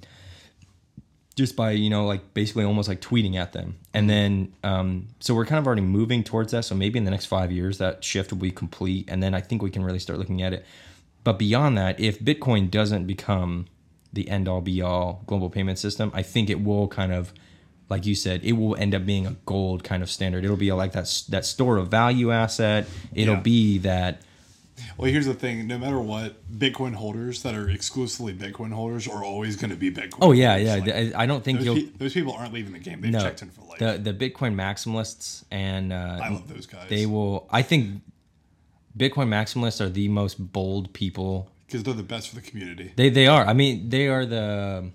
just 1.34 1.54
by 1.56 1.70
you 1.72 1.90
know 1.90 2.04
like 2.06 2.34
basically 2.34 2.64
almost 2.64 2.88
like 2.88 3.00
tweeting 3.00 3.37
at 3.37 3.52
them 3.52 3.76
and 3.94 4.10
then 4.10 4.52
um, 4.64 5.06
so 5.20 5.34
we're 5.34 5.46
kind 5.46 5.58
of 5.60 5.66
already 5.66 5.82
moving 5.82 6.25
towards 6.25 6.50
that 6.52 6.64
so 6.64 6.75
maybe 6.75 6.98
in 6.98 7.04
the 7.04 7.12
next 7.12 7.26
five 7.26 7.52
years 7.52 7.78
that 7.78 8.02
shift 8.02 8.32
will 8.32 8.40
be 8.40 8.50
complete 8.50 9.04
and 9.08 9.22
then 9.22 9.34
i 9.34 9.40
think 9.40 9.62
we 9.62 9.70
can 9.70 9.84
really 9.84 10.00
start 10.00 10.18
looking 10.18 10.42
at 10.42 10.52
it 10.52 10.66
but 11.25 11.38
beyond 11.38 11.76
that 11.76 11.98
if 12.00 12.18
bitcoin 12.20 12.70
doesn't 12.70 13.06
become 13.06 13.66
the 14.12 14.28
end 14.28 14.48
all 14.48 14.60
be 14.60 14.80
all 14.80 15.22
global 15.26 15.50
payment 15.50 15.78
system 15.78 16.10
i 16.14 16.22
think 16.22 16.48
it 16.50 16.62
will 16.62 16.88
kind 16.88 17.12
of 17.12 17.32
like 17.90 18.04
you 18.06 18.14
said 18.14 18.40
it 18.44 18.52
will 18.52 18.76
end 18.76 18.94
up 18.94 19.06
being 19.06 19.26
a 19.26 19.34
gold 19.46 19.82
kind 19.82 20.02
of 20.02 20.10
standard. 20.10 20.44
It'll 20.44 20.58
be 20.58 20.70
like 20.72 20.92
that 20.92 21.22
that 21.30 21.46
store 21.46 21.78
of 21.78 21.88
value 21.88 22.30
asset. 22.30 22.87
It'll 23.14 23.37
Yeah. 23.37 23.40
be 23.40 23.78
that 23.78 24.20
well 24.98 25.10
here's 25.10 25.25
the 25.25 25.32
thing. 25.32 25.66
No 25.66 25.78
matter 25.78 25.98
what 25.98 26.37
bitcoin 26.54 26.94
holders 26.94 27.42
that 27.44 27.54
are 27.54 27.68
exclusively 27.70 28.34
bitcoin 28.34 28.72
holders 28.75 29.08
are 29.08 29.25
always 29.25 29.56
going 29.56 29.70
to 29.70 29.76
be 29.76 29.90
bitcoin 29.90 30.18
oh 30.20 30.32
yeah 30.32 30.58
holders. 30.58 30.87
yeah. 30.87 30.94
Like, 31.00 31.14
i 31.14 31.25
don't 31.25 31.42
think 31.42 31.60
those, 31.60 31.82
pe- 31.84 31.88
those 31.96 32.12
people 32.12 32.34
aren't 32.34 32.52
leaving 32.52 32.75
the 32.75 32.78
game. 32.78 33.00
They've 33.00 33.10
no, 33.10 33.20
checked 33.20 33.40
in 33.40 33.48
for 33.48 33.62
life. 33.62 33.78
The 33.78 34.12
the 34.12 34.12
bitcoin 34.12 34.54
maximalists 34.54 35.44
and 35.50 35.90
uh, 35.90 36.20
i 36.22 36.28
love 36.28 36.46
those 36.46 36.66
guys. 36.66 36.90
they 36.90 37.06
will 37.06 37.48
i 37.50 37.62
think 37.62 38.02
bitcoin 38.99 39.28
maximalists 39.28 39.81
are 39.81 39.88
the 39.88 40.09
most 40.09 40.52
bold 40.52 40.93
people 40.93 41.50
because 41.67 41.83
they're 41.83 41.95
the 41.95 42.02
best 42.02 42.28
for 42.28 42.35
the 42.35 42.40
community 42.43 42.93
they 42.97 43.09
they 43.09 43.26
are 43.26 43.45
i 43.47 43.52
mean 43.52 43.88
they 43.88 44.09
are 44.09 44.26
the 44.26 44.90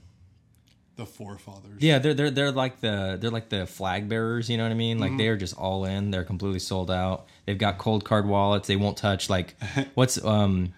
the 0.96 1.06
forefathers 1.06 1.82
yeah 1.82 1.98
they're 1.98 2.14
they're 2.14 2.30
they're 2.30 2.52
like 2.52 2.80
the 2.82 3.18
they're 3.20 3.32
like 3.32 3.50
the 3.50 3.66
flag 3.66 4.08
bearers 4.08 4.50
you 4.50 4.58
know 4.58 4.64
what 4.64 4.72
i 4.72 4.76
mean 4.76 5.00
like 5.00 5.10
Mm-hmm. 5.10 5.18
they 5.18 5.28
are 5.30 5.38
just 5.38 5.58
all 5.58 5.86
in 5.86 6.12
they're 6.12 6.24
completely 6.24 6.60
sold 6.60 6.92
out 6.92 7.26
they've 7.46 7.58
got 7.58 7.80
Coldcard 7.80 8.26
wallets 8.26 8.68
they 8.68 8.76
won't 8.76 8.98
touch 8.98 9.28
like 9.30 9.56
what's 9.96 10.24
um 10.24 10.74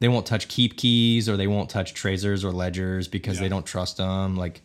they 0.00 0.08
won't 0.08 0.26
touch 0.26 0.46
KeepKeys 0.48 1.26
or 1.26 1.38
they 1.38 1.46
won't 1.46 1.70
touch 1.70 1.94
Trezors 1.94 2.44
or 2.44 2.50
ledgers 2.52 3.08
because 3.08 3.36
Yeah. 3.36 3.44
they 3.44 3.48
don't 3.48 3.64
trust 3.64 3.96
them. 3.96 4.36
Like, 4.36 4.60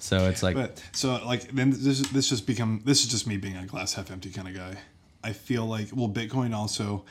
so 0.00 0.26
it's 0.28 0.42
like 0.42 0.56
But 0.56 0.82
so 0.90 1.24
like 1.24 1.52
then 1.52 1.70
this 1.70 2.00
this 2.08 2.28
just 2.30 2.48
become 2.48 2.82
this 2.84 3.04
is 3.04 3.08
just 3.08 3.28
me 3.28 3.36
being 3.36 3.56
a 3.56 3.64
glass 3.64 3.94
half 3.94 4.10
empty 4.10 4.30
kind 4.30 4.48
of 4.48 4.54
guy. 4.56 4.76
I 5.26 5.32
feel 5.32 5.66
like 5.66 5.88
well 5.92 6.08
Bitcoin 6.08 6.54
also 6.54 7.04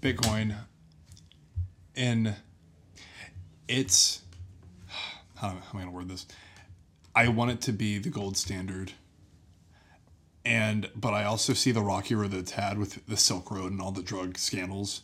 Bitcoin 0.00 0.56
and 1.94 2.34
it's 3.68 4.22
how, 5.36 5.50
am 5.50 5.62
I 5.72 5.78
gonna 5.78 5.92
word 5.92 6.08
this? 6.08 6.26
I 7.14 7.28
want 7.28 7.52
it 7.52 7.60
to 7.60 7.72
be 7.72 7.98
the 7.98 8.08
gold 8.08 8.36
standard. 8.36 8.94
And 10.44 10.90
but 10.96 11.14
I 11.14 11.22
also 11.22 11.52
see 11.52 11.70
the 11.70 11.82
rocky 11.82 12.16
road 12.16 12.32
that 12.32 12.38
it's 12.38 12.50
had 12.50 12.78
with 12.78 13.06
the 13.06 13.16
Silk 13.16 13.48
Road 13.52 13.70
and 13.70 13.80
all 13.80 13.92
the 13.92 14.02
drug 14.02 14.38
scandals. 14.38 15.02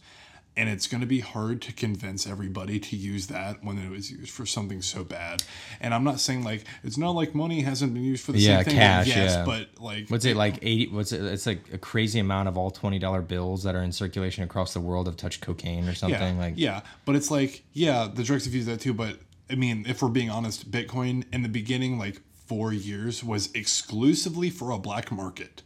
And 0.59 0.69
it's 0.69 0.88
going 0.88 1.00
to 1.03 1.07
be 1.07 1.21
hard 1.21 1.62
to 1.62 1.73
convince 1.73 2.27
everybody 2.27 2.81
to 2.81 2.97
use 2.97 3.29
that 3.29 3.62
when 3.62 3.79
it 3.79 3.88
was 3.88 4.11
used 4.11 4.31
for 4.33 4.45
something 4.45 4.83
so 4.83 5.05
bad. 5.05 5.45
And 5.81 5.95
I'm 5.95 6.03
not 6.03 6.19
saying 6.19 6.43
like 6.43 6.65
it's 6.83 6.99
not 6.99 7.12
like 7.12 7.33
money 7.33 7.61
hasn't 7.61 7.95
been 7.95 8.03
used 8.03 8.25
for 8.25 8.33
the 8.33 8.41
Yeah, 8.41 8.57
same 8.57 8.65
thing. 8.65 8.75
cash, 8.75 9.07
yes, 9.07 9.35
yeah. 9.37 9.45
but 9.45 9.69
like 9.79 10.09
what's 10.09 10.25
it 10.25 10.37
like 10.37 10.57
eighty? 10.62 10.88
What's 10.88 11.12
it? 11.12 11.23
It's 11.23 11.47
like 11.47 11.73
a 11.73 11.79
crazy 11.79 12.19
amount 12.19 12.49
of 12.49 12.59
all 12.59 12.73
twenty 12.73 12.99
dollar 12.99 13.23
bills 13.23 13.62
that 13.62 13.77
are 13.77 13.83
in 13.85 13.93
circulation 13.93 14.43
across 14.43 14.75
the 14.75 14.81
world 14.81 15.07
have 15.07 15.17
touched 15.17 15.41
cocaine 15.43 15.87
or 15.88 15.95
something. 15.95 16.35
yeah, 16.37 16.43
like 16.43 16.55
yeah, 16.57 16.81
but 17.05 17.15
it's 17.15 17.31
like 17.31 17.62
yeah, 17.73 18.09
the 18.12 18.25
drugs 18.25 18.45
have 18.45 18.55
used 18.55 18.67
that 18.67 18.81
too. 18.81 18.93
But 18.93 19.17
I 19.49 19.55
mean, 19.55 19.87
if 19.88 20.03
we're 20.03 20.09
being 20.09 20.29
honest, 20.29 20.71
Bitcoin 20.73 21.25
in 21.33 21.43
the 21.43 21.49
beginning, 21.49 21.99
like 22.00 22.21
four 22.47 22.73
years, 22.73 23.23
was 23.23 23.50
exclusively 23.55 24.50
for 24.50 24.71
a 24.73 24.79
black 24.79 25.12
market. 25.12 25.62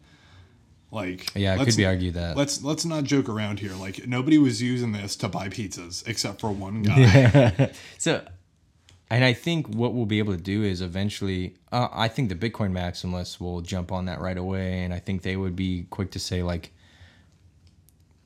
Like 0.92 1.34
Yeah, 1.34 1.54
it 1.54 1.58
let's- 1.58 1.70
could 1.70 1.76
be 1.78 1.86
argued 1.86 2.14
that. 2.14 2.36
Let's 2.36 2.62
let's 2.62 2.84
not 2.84 3.04
joke 3.04 3.28
around 3.28 3.58
here. 3.60 3.72
Like 3.74 4.06
nobody 4.06 4.36
was 4.38 4.60
using 4.62 4.92
this 4.92 5.16
to 5.16 5.28
buy 5.28 5.48
pizzas 5.48 6.06
except 6.06 6.40
for 6.40 6.52
one 6.52 6.82
guy. 6.84 7.72
So, 7.98 8.24
and 9.10 9.24
I 9.24 9.32
think 9.32 9.68
what 9.68 9.94
we'll 9.94 10.06
be 10.06 10.18
able 10.18 10.36
to 10.36 10.42
do 10.42 10.62
is 10.62 10.80
eventually, 10.82 11.54
uh, 11.72 11.88
I 11.92 12.08
think 12.08 12.28
the 12.28 12.34
Bitcoin 12.34 12.72
maximalists 12.72 13.40
will 13.40 13.62
jump 13.62 13.90
on 13.90 14.04
that 14.04 14.20
right 14.20 14.36
away, 14.36 14.84
and 14.84 14.92
I 14.92 14.98
think 14.98 15.22
they 15.22 15.36
would 15.36 15.56
be 15.56 15.86
quick 15.90 16.10
to 16.12 16.18
say 16.18 16.42
like, 16.42 16.70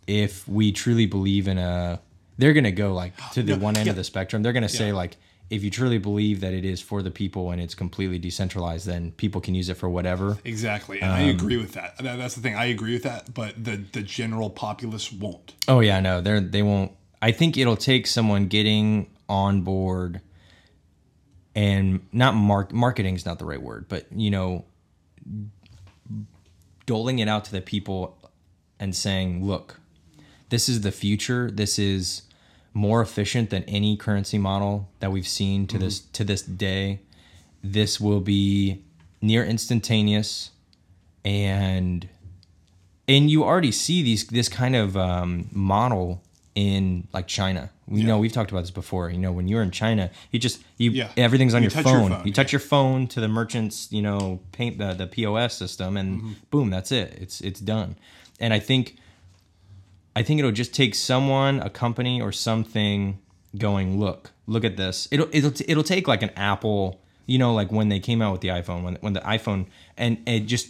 if 0.07 0.47
we 0.49 0.73
truly 0.73 1.07
believe 1.07 1.49
in 1.49 1.59
a, 1.59 2.01
they're 2.39 2.53
gonna 2.53 2.73
go 2.73 2.93
like 2.95 3.13
to 3.33 3.43
the 3.43 3.57
No, 3.57 3.63
one 3.65 3.77
end 3.77 3.87
yeah. 3.87 3.91
of 3.91 3.97
the 3.97 4.05
spectrum. 4.05 4.43
They're 4.43 4.53
gonna 4.53 4.69
say 4.69 4.89
Yeah. 4.89 4.95
like, 4.95 5.17
if 5.49 5.63
you 5.63 5.71
truly 5.71 5.99
believe 5.99 6.41
that 6.41 6.53
it 6.53 6.65
is 6.65 6.81
for 6.81 7.03
the 7.03 7.11
people 7.11 7.51
and 7.51 7.61
it's 7.61 7.75
completely 7.75 8.19
decentralized, 8.19 8.87
then 8.87 9.13
people 9.13 9.41
can 9.41 9.55
use 9.55 9.69
it 9.69 9.75
for 9.75 9.89
whatever. 9.89 10.39
Exactly, 10.45 11.01
and 11.01 11.13
I 11.13 11.25
um, 11.25 11.31
agree 11.31 11.57
with 11.57 11.73
that. 11.73 11.97
That- 11.99 12.19
That's 12.19 12.35
the 12.35 12.41
thing. 12.41 12.55
I 12.57 12.67
agree 12.67 12.93
with 12.95 13.05
that, 13.05 13.33
but 13.33 13.63
the 13.63 13.77
the 13.93 14.03
general 14.03 14.51
populace 14.51 15.13
won't. 15.13 15.55
Oh 15.69 15.81
yeah, 15.81 16.01
no, 16.01 16.21
they're 16.21 16.41
they 16.41 16.63
won't. 16.63 16.93
I 17.23 17.31
think 17.33 17.57
it'll 17.57 17.77
take 17.77 18.07
someone 18.07 18.47
getting 18.49 19.11
on 19.29 19.63
board, 19.63 20.21
and 21.55 22.01
not 22.13 22.35
mark 22.35 22.73
marketing 22.73 23.15
is 23.15 23.25
not 23.25 23.39
the 23.39 23.45
right 23.45 23.63
word, 23.63 23.87
but 23.89 24.07
you 24.13 24.31
know, 24.31 24.65
doling 26.87 27.19
it 27.19 27.29
out 27.29 27.45
to 27.45 27.53
the 27.53 27.61
people 27.61 28.17
and 28.79 28.95
saying, 28.95 29.45
look, 29.45 29.81
this 30.51 30.69
is 30.69 30.83
the 30.83 30.93
future. 30.93 31.51
This 31.51 31.79
is 31.79 32.23
more 32.77 33.01
efficient 33.01 33.49
than 33.49 33.63
any 33.65 33.97
currency 33.97 34.37
model 34.39 34.75
that 35.01 35.11
we've 35.11 35.27
seen 35.27 35.67
to 35.67 35.79
this 35.79 36.01
to 36.17 36.23
this 36.25 36.43
day. 36.43 37.01
This 37.65 37.99
will 38.01 38.21
be 38.21 38.83
near 39.23 39.43
instantaneous, 39.45 40.51
and 41.25 42.09
and 43.09 43.31
you 43.31 43.45
already 43.45 43.73
see 43.73 44.03
these 44.03 44.27
this 44.27 44.49
kind 44.49 44.77
of 44.77 44.97
um, 44.97 45.49
model 45.53 46.23
in 46.55 47.07
like 47.13 47.27
China. 47.27 47.71
We 47.89 48.03
know 48.03 48.19
we've 48.19 48.33
talked 48.33 48.51
about 48.51 48.63
this 48.63 48.73
before. 48.73 49.11
You 49.11 49.19
know, 49.19 49.31
when 49.31 49.47
you're 49.47 49.63
in 49.63 49.71
China, 49.71 50.11
you 50.33 50.39
just 50.41 50.61
you 50.77 50.91
Yeah. 50.91 51.09
everything's 51.17 51.55
on 51.55 51.63
You 51.63 51.67
your 51.67 51.71
touch 51.71 51.85
your 51.87 52.01
phone. 52.01 52.11
phone, 52.11 52.27
You 52.27 52.33
touch 52.33 52.53
your 52.53 52.61
phone 52.61 53.07
to 53.09 53.21
the 53.21 53.29
merchant's 53.29 53.91
you 53.93 54.03
know 54.03 54.41
paint 54.53 54.79
the 54.79 54.93
the 54.93 55.07
POS 55.07 55.57
system, 55.57 55.97
and 55.97 56.19
Mm-hmm. 56.21 56.33
boom, 56.51 56.71
that's 56.71 56.91
it. 56.93 57.17
It's 57.21 57.41
it's 57.41 57.61
done. 57.61 57.97
And 58.41 58.53
I 58.53 58.59
think 58.59 58.97
I 60.17 60.23
think 60.25 60.39
it'll 60.41 60.51
just 60.51 60.75
take 60.75 60.95
someone, 60.97 61.61
a 61.61 61.71
company, 61.71 62.21
or 62.21 62.33
something 62.33 63.19
going, 63.57 64.01
look, 64.01 64.33
look 64.47 64.65
at 64.65 64.77
this. 64.77 65.07
It'll 65.13 65.29
it'll 65.33 65.53
it'll 65.69 65.85
take 65.85 66.09
like 66.09 66.23
an 66.23 66.31
Apple, 66.37 67.01
you 67.27 67.39
know, 67.39 67.55
like 67.55 67.71
when 67.71 67.89
they 67.91 68.01
came 68.01 68.21
out 68.23 68.33
with 68.33 68.41
the 68.41 68.49
iPhone, 68.49 68.83
when 68.83 68.97
when 68.97 69.13
the 69.13 69.21
iPhone 69.21 69.67
and 69.97 70.19
it 70.27 70.41
just 70.47 70.69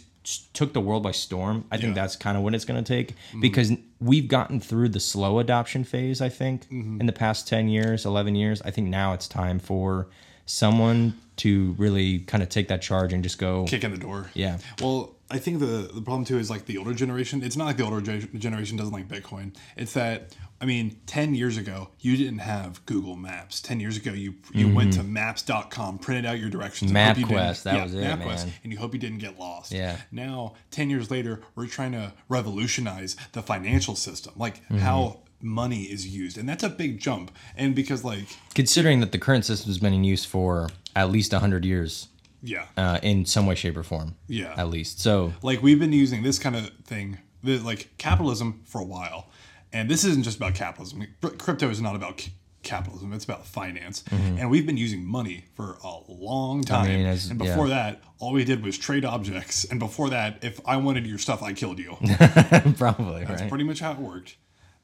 took 0.53 0.73
the 0.73 0.81
world 0.81 1.01
by 1.03 1.11
storm. 1.11 1.63
I 1.71 1.77
think 1.77 1.81
Yeah. 1.83 1.87
Mm-hmm. 1.87 1.95
that's 1.95 2.15
kind 2.17 2.35
of 2.37 2.43
what 2.43 2.53
it's 2.53 2.65
going 2.65 2.83
to 2.83 2.87
take 2.95 3.15
because 3.41 3.71
we've 4.01 4.27
gotten 4.27 4.59
through 4.59 4.89
the 4.89 4.99
slow 4.99 5.39
adoption 5.39 5.85
phase. 5.85 6.19
I 6.21 6.27
think 6.29 6.65
Mm-hmm. 6.69 6.99
in 6.99 7.05
the 7.07 7.13
past 7.13 7.47
ten 7.47 7.69
years, 7.69 8.05
eleven 8.05 8.35
years. 8.35 8.61
I 8.63 8.71
think 8.71 8.89
now 8.89 9.13
it's 9.13 9.27
time 9.29 9.57
for 9.59 10.07
someone 10.45 11.13
to 11.37 11.75
really 11.77 12.19
kind 12.19 12.41
of 12.43 12.49
take 12.49 12.67
that 12.69 12.81
charge 12.81 13.13
and 13.13 13.23
just 13.23 13.37
go. 13.37 13.65
Kick 13.65 13.83
in 13.83 13.91
the 13.91 13.97
door. 13.97 14.29
Yeah. 14.33 14.57
Well, 14.81 15.15
I 15.29 15.39
think 15.39 15.59
the 15.59 15.89
the 15.93 16.01
problem 16.01 16.23
too 16.25 16.37
is 16.37 16.49
like 16.49 16.65
the 16.65 16.77
older 16.77 16.93
generation. 16.93 17.43
It's 17.43 17.57
not 17.57 17.65
like 17.65 17.77
the 17.77 17.83
older 17.83 18.01
ge- 18.01 18.31
generation 18.39 18.77
doesn't 18.77 18.93
like 18.93 19.07
Bitcoin. 19.07 19.55
It's 19.75 19.93
that 19.93 20.35
I 20.61 20.65
mean, 20.65 20.99
ten 21.05 21.35
years 21.35 21.57
ago 21.57 21.89
you 21.99 22.15
didn't 22.17 22.39
have 22.39 22.85
Google 22.85 23.15
Maps. 23.15 23.61
Ten 23.61 23.79
years 23.79 23.97
ago 23.97 24.11
you 24.13 24.35
you 24.53 24.73
went 24.73 24.93
to 24.93 25.03
Maps.com, 25.03 25.97
printed 25.99 26.25
out 26.25 26.39
your 26.39 26.49
directions. 26.49 26.91
MapQuest, 26.91 27.63
that 27.63 27.83
was 27.83 27.93
it, 27.93 28.01
man. 28.01 28.51
and 28.63 28.71
you 28.71 28.77
hope 28.79 28.93
you 28.93 28.99
didn't 28.99 29.19
get 29.19 29.37
lost. 29.37 29.71
Yeah. 29.71 29.97
Now, 30.11 30.53
ten 30.71 30.89
years 30.89 31.11
later, 31.11 31.41
we're 31.55 31.67
trying 31.67 31.91
to 31.91 32.13
revolutionize 32.29 33.15
the 33.33 33.41
financial 33.41 33.95
system, 33.95 34.33
like 34.37 34.57
Mm-hmm. 34.67 34.77
how 34.79 35.19
money 35.41 35.83
is 35.83 36.07
used, 36.07 36.37
and 36.37 36.49
that's 36.49 36.63
a 36.63 36.69
big 36.69 36.99
jump. 36.99 37.31
And 37.55 37.75
because 37.75 38.03
like 38.03 38.27
Considering 38.55 39.01
that 39.01 39.11
the 39.11 39.19
current 39.19 39.45
system 39.45 39.69
has 39.69 39.77
been 39.77 39.93
in 39.93 40.03
use 40.03 40.25
for 40.25 40.69
at 40.95 41.11
least 41.11 41.31
hundred 41.33 41.63
years, 41.63 42.07
yeah, 42.41 42.65
uh, 42.77 42.99
in 43.03 43.25
some 43.25 43.45
way, 43.45 43.55
shape, 43.55 43.77
or 43.77 43.83
form. 43.83 44.15
Yeah. 44.27 44.53
At 44.57 44.69
least. 44.69 44.99
So 45.01 45.33
like 45.41 45.61
we've 45.61 45.79
been 45.79 45.93
using 45.93 46.23
this 46.23 46.39
kind 46.39 46.55
of 46.55 46.69
thing 46.85 47.17
like 47.43 47.89
capitalism 47.97 48.61
for 48.65 48.81
a 48.81 48.85
while 48.85 49.29
and 49.71 49.89
this 49.89 50.03
isn't 50.03 50.23
just 50.23 50.37
about 50.37 50.53
capitalism 50.55 51.05
crypto 51.37 51.69
is 51.69 51.79
not 51.79 51.95
about 51.95 52.19
c- 52.19 52.31
capitalism 52.63 53.13
it's 53.13 53.23
about 53.23 53.45
finance 53.45 54.03
and 54.11 54.49
we've 54.49 54.65
been 54.65 54.75
using 54.75 55.05
money 55.05 55.45
for 55.55 55.77
a 55.83 55.97
long 56.09 56.61
time 56.63 56.87
Mm-hmm. 56.87 56.97
mean, 56.97 57.05
as- 57.05 57.29
and 57.29 57.37
before 57.39 57.67
yeah. 57.67 57.75
that 57.91 58.01
all 58.19 58.33
we 58.33 58.43
did 58.43 58.63
was 58.65 58.77
trade 58.77 59.05
objects 59.05 59.63
and 59.65 59.79
before 59.79 60.09
that 60.09 60.39
if 60.43 60.59
i 60.65 60.75
wanted 60.75 61.05
your 61.07 61.19
stuff 61.19 61.41
i 61.43 61.53
killed 61.53 61.79
you 61.79 61.95
probably 62.77 63.23
that's 63.23 63.41
right. 63.41 63.49
pretty 63.49 63.63
much 63.63 63.79
how 63.79 63.91
it 63.93 63.99
worked 63.99 64.35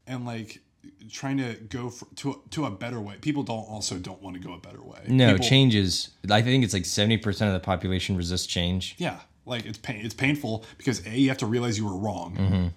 and 0.07 0.25
like 0.25 0.59
trying 1.11 1.37
to 1.37 1.53
go 1.69 1.89
for, 1.89 2.05
to 2.15 2.31
a, 2.31 2.35
to 2.51 2.65
a 2.65 2.71
better 2.71 2.99
way 2.99 3.15
people 3.21 3.43
don't 3.43 3.57
also 3.69 3.97
don't 3.97 4.21
want 4.21 4.35
to 4.35 4.41
go 4.41 4.53
a 4.53 4.57
better 4.59 4.81
way 4.81 4.99
No 5.07 5.33
People- 5.33 5.47
changes. 5.47 6.09
I 6.29 6.41
think 6.41 6.63
it's 6.63 6.73
like 6.73 6.85
seventy 6.85 7.17
percent 7.17 7.49
of 7.53 7.53
the 7.61 7.65
population 7.65 8.15
resists 8.17 8.47
change. 8.47 8.95
Yeah, 8.97 9.19
like 9.45 9.65
it's 9.65 9.77
pain. 9.77 10.03
It's 10.05 10.13
painful 10.13 10.65
because 10.77 11.05
a 11.05 11.11
you 11.17 11.29
have 11.29 11.37
to 11.39 11.45
realize 11.45 11.77
you 11.77 11.85
were 11.85 11.97
wrong, 11.97 12.35
Mm-hmm. 12.37 12.67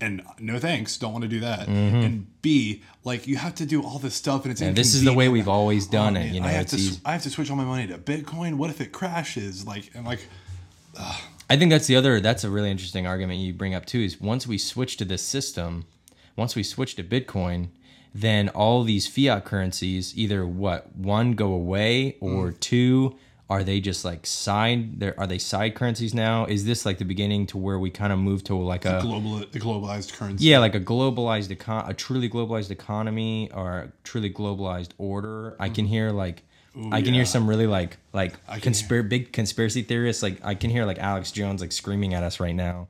and 0.00 0.22
no 0.38 0.58
thanks, 0.58 0.96
don't 0.96 1.12
want 1.12 1.22
to 1.22 1.28
do 1.28 1.40
that. 1.40 1.68
And 1.68 2.26
b 2.42 2.82
like 3.04 3.26
you 3.26 3.36
have 3.36 3.54
to 3.56 3.66
do 3.66 3.82
all 3.82 3.98
this 3.98 4.14
stuff, 4.14 4.44
and 4.44 4.52
it's 4.52 4.60
And 4.60 4.74
this 4.76 4.94
is 4.94 5.04
the 5.04 5.12
way 5.12 5.28
we've 5.28 5.48
always 5.48 5.86
done 5.86 6.16
Oh, 6.16 6.20
it. 6.20 6.24
man, 6.24 6.34
You 6.34 6.40
know, 6.40 6.46
I 6.46 6.52
have 6.52 6.66
to 6.66 6.76
easy. 6.76 7.00
I 7.04 7.12
have 7.12 7.22
to 7.22 7.30
switch 7.30 7.50
all 7.50 7.56
my 7.56 7.64
money 7.64 7.86
to 7.88 7.98
Bitcoin. 7.98 8.54
What 8.54 8.70
if 8.70 8.80
it 8.80 8.92
crashes? 8.92 9.66
Like 9.66 9.90
and 9.94 10.04
like 10.06 10.20
I 11.50 11.56
think 11.56 11.70
that's 11.70 11.86
the 11.86 11.96
other. 11.96 12.20
That's 12.20 12.44
a 12.44 12.50
really 12.50 12.70
interesting 12.70 13.06
argument 13.06 13.40
you 13.40 13.52
bring 13.54 13.74
up 13.74 13.86
too. 13.86 14.00
Is 14.00 14.20
once 14.20 14.46
we 14.46 14.58
switch 14.58 14.96
to 14.98 15.04
this 15.04 15.22
system, 15.22 15.84
once 16.38 16.56
we 16.56 16.62
switch 16.62 16.94
to 16.96 17.02
Bitcoin, 17.04 17.68
then 18.14 18.48
all 18.50 18.82
these 18.84 19.06
fiat 19.06 19.44
currencies 19.44 20.16
either 20.16 20.46
what 20.46 20.96
one 20.96 21.32
go 21.32 21.52
away 21.52 22.16
or 22.20 22.52
Mm. 22.52 22.60
two 22.60 23.16
are 23.50 23.64
they 23.64 23.80
just 23.80 24.04
like 24.04 24.26
side? 24.26 25.00
There 25.00 25.14
are 25.18 25.26
they 25.26 25.38
side 25.38 25.74
currencies 25.74 26.12
now? 26.12 26.44
Is 26.44 26.66
this 26.66 26.84
like 26.84 26.98
the 26.98 27.04
beginning 27.06 27.46
to 27.46 27.56
where 27.56 27.78
we 27.78 27.88
kind 27.90 28.12
of 28.12 28.18
move 28.18 28.44
to 28.44 28.54
like 28.54 28.84
a 28.84 29.00
global 29.02 29.38
the 29.38 29.58
globalized 29.58 30.12
currency. 30.12 30.44
yeah, 30.44 30.58
like 30.58 30.74
a 30.74 30.80
globalized 30.80 31.48
econ, 31.56 31.88
a 31.88 31.94
truly 31.94 32.28
globalized 32.28 32.70
economy 32.70 33.50
or 33.54 33.78
a 33.78 33.92
truly 34.04 34.30
globalized 34.30 34.90
order. 34.98 35.56
I 35.58 35.70
can 35.70 35.86
hear 35.86 36.10
like, 36.10 36.42
I 36.92 37.00
can 37.00 37.14
yeah. 37.14 37.20
hear 37.20 37.24
some 37.24 37.48
really 37.48 37.66
like 37.66 37.96
like 38.12 38.34
conspir- 38.60 39.08
big 39.08 39.32
conspiracy 39.32 39.80
theorists. 39.82 40.22
Like 40.22 40.40
I 40.44 40.54
can 40.54 40.68
hear 40.68 40.84
like 40.84 40.98
Alex 40.98 41.32
Jones 41.32 41.62
like 41.62 41.72
screaming 41.72 42.12
at 42.12 42.22
us 42.22 42.40
right 42.40 42.54
now. 42.54 42.88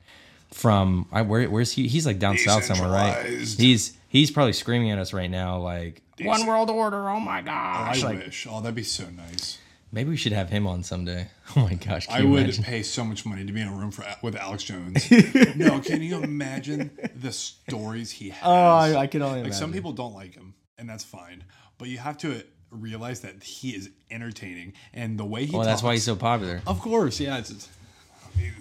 From 0.50 1.06
I, 1.12 1.22
where 1.22 1.48
where's 1.50 1.72
he? 1.72 1.88
He's 1.88 2.06
like 2.06 2.18
down 2.18 2.38
south 2.38 2.64
somewhere, 2.64 2.90
right? 2.90 3.26
He's 3.26 3.96
he's 4.08 4.30
probably 4.30 4.54
screaming 4.54 4.90
at 4.90 4.98
us 4.98 5.12
right 5.12 5.30
now, 5.30 5.58
like 5.58 6.02
one 6.22 6.46
world 6.46 6.70
order. 6.70 7.08
Oh 7.08 7.20
my 7.20 7.38
I 7.38 7.42
gosh! 7.42 8.02
like 8.02 8.18
wish. 8.18 8.46
Oh, 8.50 8.60
that'd 8.60 8.74
be 8.74 8.82
so 8.82 9.04
nice. 9.10 9.58
maybe 9.92 10.10
we 10.10 10.16
should 10.16 10.32
have 10.32 10.48
him 10.50 10.66
on 10.66 10.82
someday. 10.82 11.28
Oh 11.56 11.60
my 11.60 11.74
gosh! 11.74 12.06
Can 12.06 12.16
I 12.16 12.20
you 12.20 12.28
would 12.28 12.42
imagine? 12.42 12.64
pay 12.64 12.82
so 12.82 13.04
much 13.04 13.24
money 13.24 13.44
to 13.46 13.52
be 13.52 13.60
in 13.62 13.68
a 13.68 13.72
room 13.72 13.90
for 13.90 14.04
with 14.22 14.36
Alex 14.36 14.64
Jones. 14.64 15.10
no, 15.56 15.80
can 15.80 16.02
you 16.02 16.22
imagine 16.22 16.90
the 17.16 17.32
stories 17.32 18.10
he 18.10 18.28
has? 18.30 18.42
Oh, 18.44 18.50
I, 18.52 18.96
I 18.96 19.06
can 19.06 19.22
only 19.22 19.36
like 19.38 19.46
imagine. 19.46 19.58
some 19.58 19.72
people 19.72 19.92
don't 19.92 20.12
like 20.14 20.34
him, 20.34 20.54
and 20.76 20.88
that's 20.88 21.04
fine. 21.04 21.44
But 21.78 21.88
you 21.88 21.96
have 21.98 22.18
to 22.18 22.42
realize 22.70 23.20
that 23.20 23.42
he 23.42 23.70
is 23.70 23.88
entertaining, 24.10 24.74
and 24.92 25.18
the 25.18 25.24
way 25.24 25.46
he. 25.46 25.56
Well, 25.56 25.64
that's 25.64 25.82
why 25.82 25.94
he's 25.94 26.04
so 26.04 26.16
popular. 26.16 26.60
Of 26.66 26.80
course, 26.80 27.18
yeah. 27.18 27.38
It's. 27.38 27.50
it's 27.50 27.68
I 28.36 28.52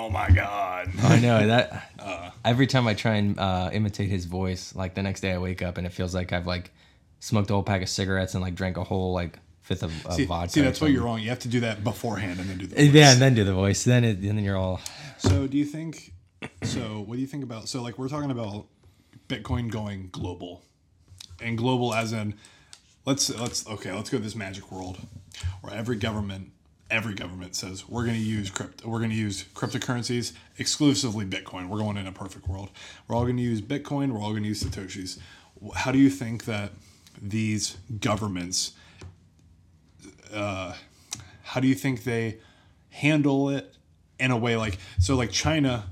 oh 0.00 0.10
my 0.10 0.30
god. 0.30 0.90
I 1.02 1.20
know 1.20 1.46
that. 1.46 1.86
Uh. 2.00 2.30
every 2.46 2.66
time 2.66 2.86
I 2.86 2.94
try 2.94 3.16
and 3.16 3.38
uh, 3.38 3.68
imitate 3.74 4.08
his 4.08 4.24
voice, 4.24 4.74
like 4.74 4.94
the 4.94 5.02
next 5.02 5.20
day 5.20 5.32
I 5.32 5.38
wake 5.38 5.60
up 5.60 5.76
and 5.76 5.86
it 5.86 5.90
feels 5.92 6.14
like 6.14 6.32
I've 6.32 6.46
like 6.46 6.70
smoked 7.18 7.50
a 7.50 7.52
whole 7.52 7.62
pack 7.62 7.82
of 7.82 7.90
cigarettes 7.90 8.32
and 8.32 8.42
like 8.42 8.54
drank 8.54 8.78
a 8.78 8.84
whole 8.84 9.12
like 9.12 9.38
fifth 9.60 9.82
of, 9.82 10.06
of 10.06 10.14
See, 10.14 10.24
vodka. 10.24 10.52
see, 10.52 10.60
that's 10.62 10.80
why 10.80 10.88
you're 10.88 11.04
wrong. 11.04 11.20
You 11.20 11.28
have 11.28 11.40
to 11.40 11.48
do 11.48 11.60
that 11.60 11.84
beforehand 11.84 12.40
and 12.40 12.48
then 12.48 12.56
do 12.56 12.66
the. 12.66 12.82
Yeah, 12.82 12.90
voice. 12.90 13.12
and 13.12 13.22
then 13.22 13.34
do 13.34 13.44
the 13.44 13.52
voice. 13.52 13.84
Then 13.84 14.04
it, 14.04 14.22
then 14.22 14.38
you're 14.38 14.56
all 14.56 14.80
So, 15.18 15.46
do 15.46 15.58
you 15.58 15.66
think? 15.66 16.14
So, 16.62 17.04
what 17.06 17.16
do 17.16 17.20
you 17.20 17.26
think 17.26 17.44
about? 17.44 17.68
So, 17.68 17.82
like, 17.82 17.98
we're 17.98 18.08
talking 18.08 18.30
about 18.30 18.66
Bitcoin 19.28 19.70
going 19.70 20.08
global, 20.10 20.62
and 21.42 21.58
global 21.58 21.92
as 21.92 22.14
in, 22.14 22.34
let's 23.04 23.28
let's 23.38 23.66
okay, 23.68 23.92
let's 23.92 24.08
go 24.08 24.16
to 24.16 24.24
this 24.24 24.34
magic 24.34 24.72
world 24.72 24.98
where 25.60 25.74
every 25.74 25.96
government, 25.96 26.50
every 26.90 27.14
government 27.14 27.54
says 27.54 27.88
we're 27.88 28.04
going 28.04 28.16
to 28.16 28.22
use 28.22 28.50
crypto, 28.50 28.88
we're 28.88 28.98
going 28.98 29.10
to 29.10 29.16
use 29.16 29.44
cryptocurrencies 29.54 30.32
exclusively 30.58 31.24
Bitcoin. 31.24 31.68
We're 31.68 31.78
going 31.78 31.96
in 31.96 32.06
a 32.06 32.12
perfect 32.12 32.48
world. 32.48 32.70
We're 33.06 33.16
all 33.16 33.24
going 33.24 33.36
to 33.36 33.42
use 33.42 33.60
Bitcoin. 33.60 34.12
We're 34.12 34.20
all 34.20 34.30
going 34.30 34.42
to 34.42 34.48
use 34.48 34.62
satoshis. 34.62 35.18
How 35.74 35.92
do 35.92 35.98
you 35.98 36.10
think 36.10 36.44
that 36.46 36.72
these 37.20 37.76
governments? 38.00 38.72
Uh, 40.32 40.74
how 41.42 41.60
do 41.60 41.66
you 41.68 41.74
think 41.74 42.04
they 42.04 42.38
handle 42.90 43.48
it 43.50 43.74
in 44.18 44.30
a 44.30 44.36
way 44.36 44.56
like 44.56 44.78
so 44.98 45.16
like 45.16 45.30
china 45.30 45.84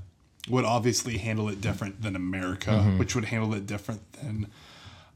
would 0.49 0.63
obviously 0.65 1.17
handle 1.17 1.49
it 1.49 1.59
different 1.61 2.01
than 2.01 2.15
america 2.15 2.69
Mm-hmm. 2.71 2.97
which 2.99 3.15
would 3.15 3.25
handle 3.25 3.53
it 3.53 3.65
different 3.65 4.13
than 4.13 4.47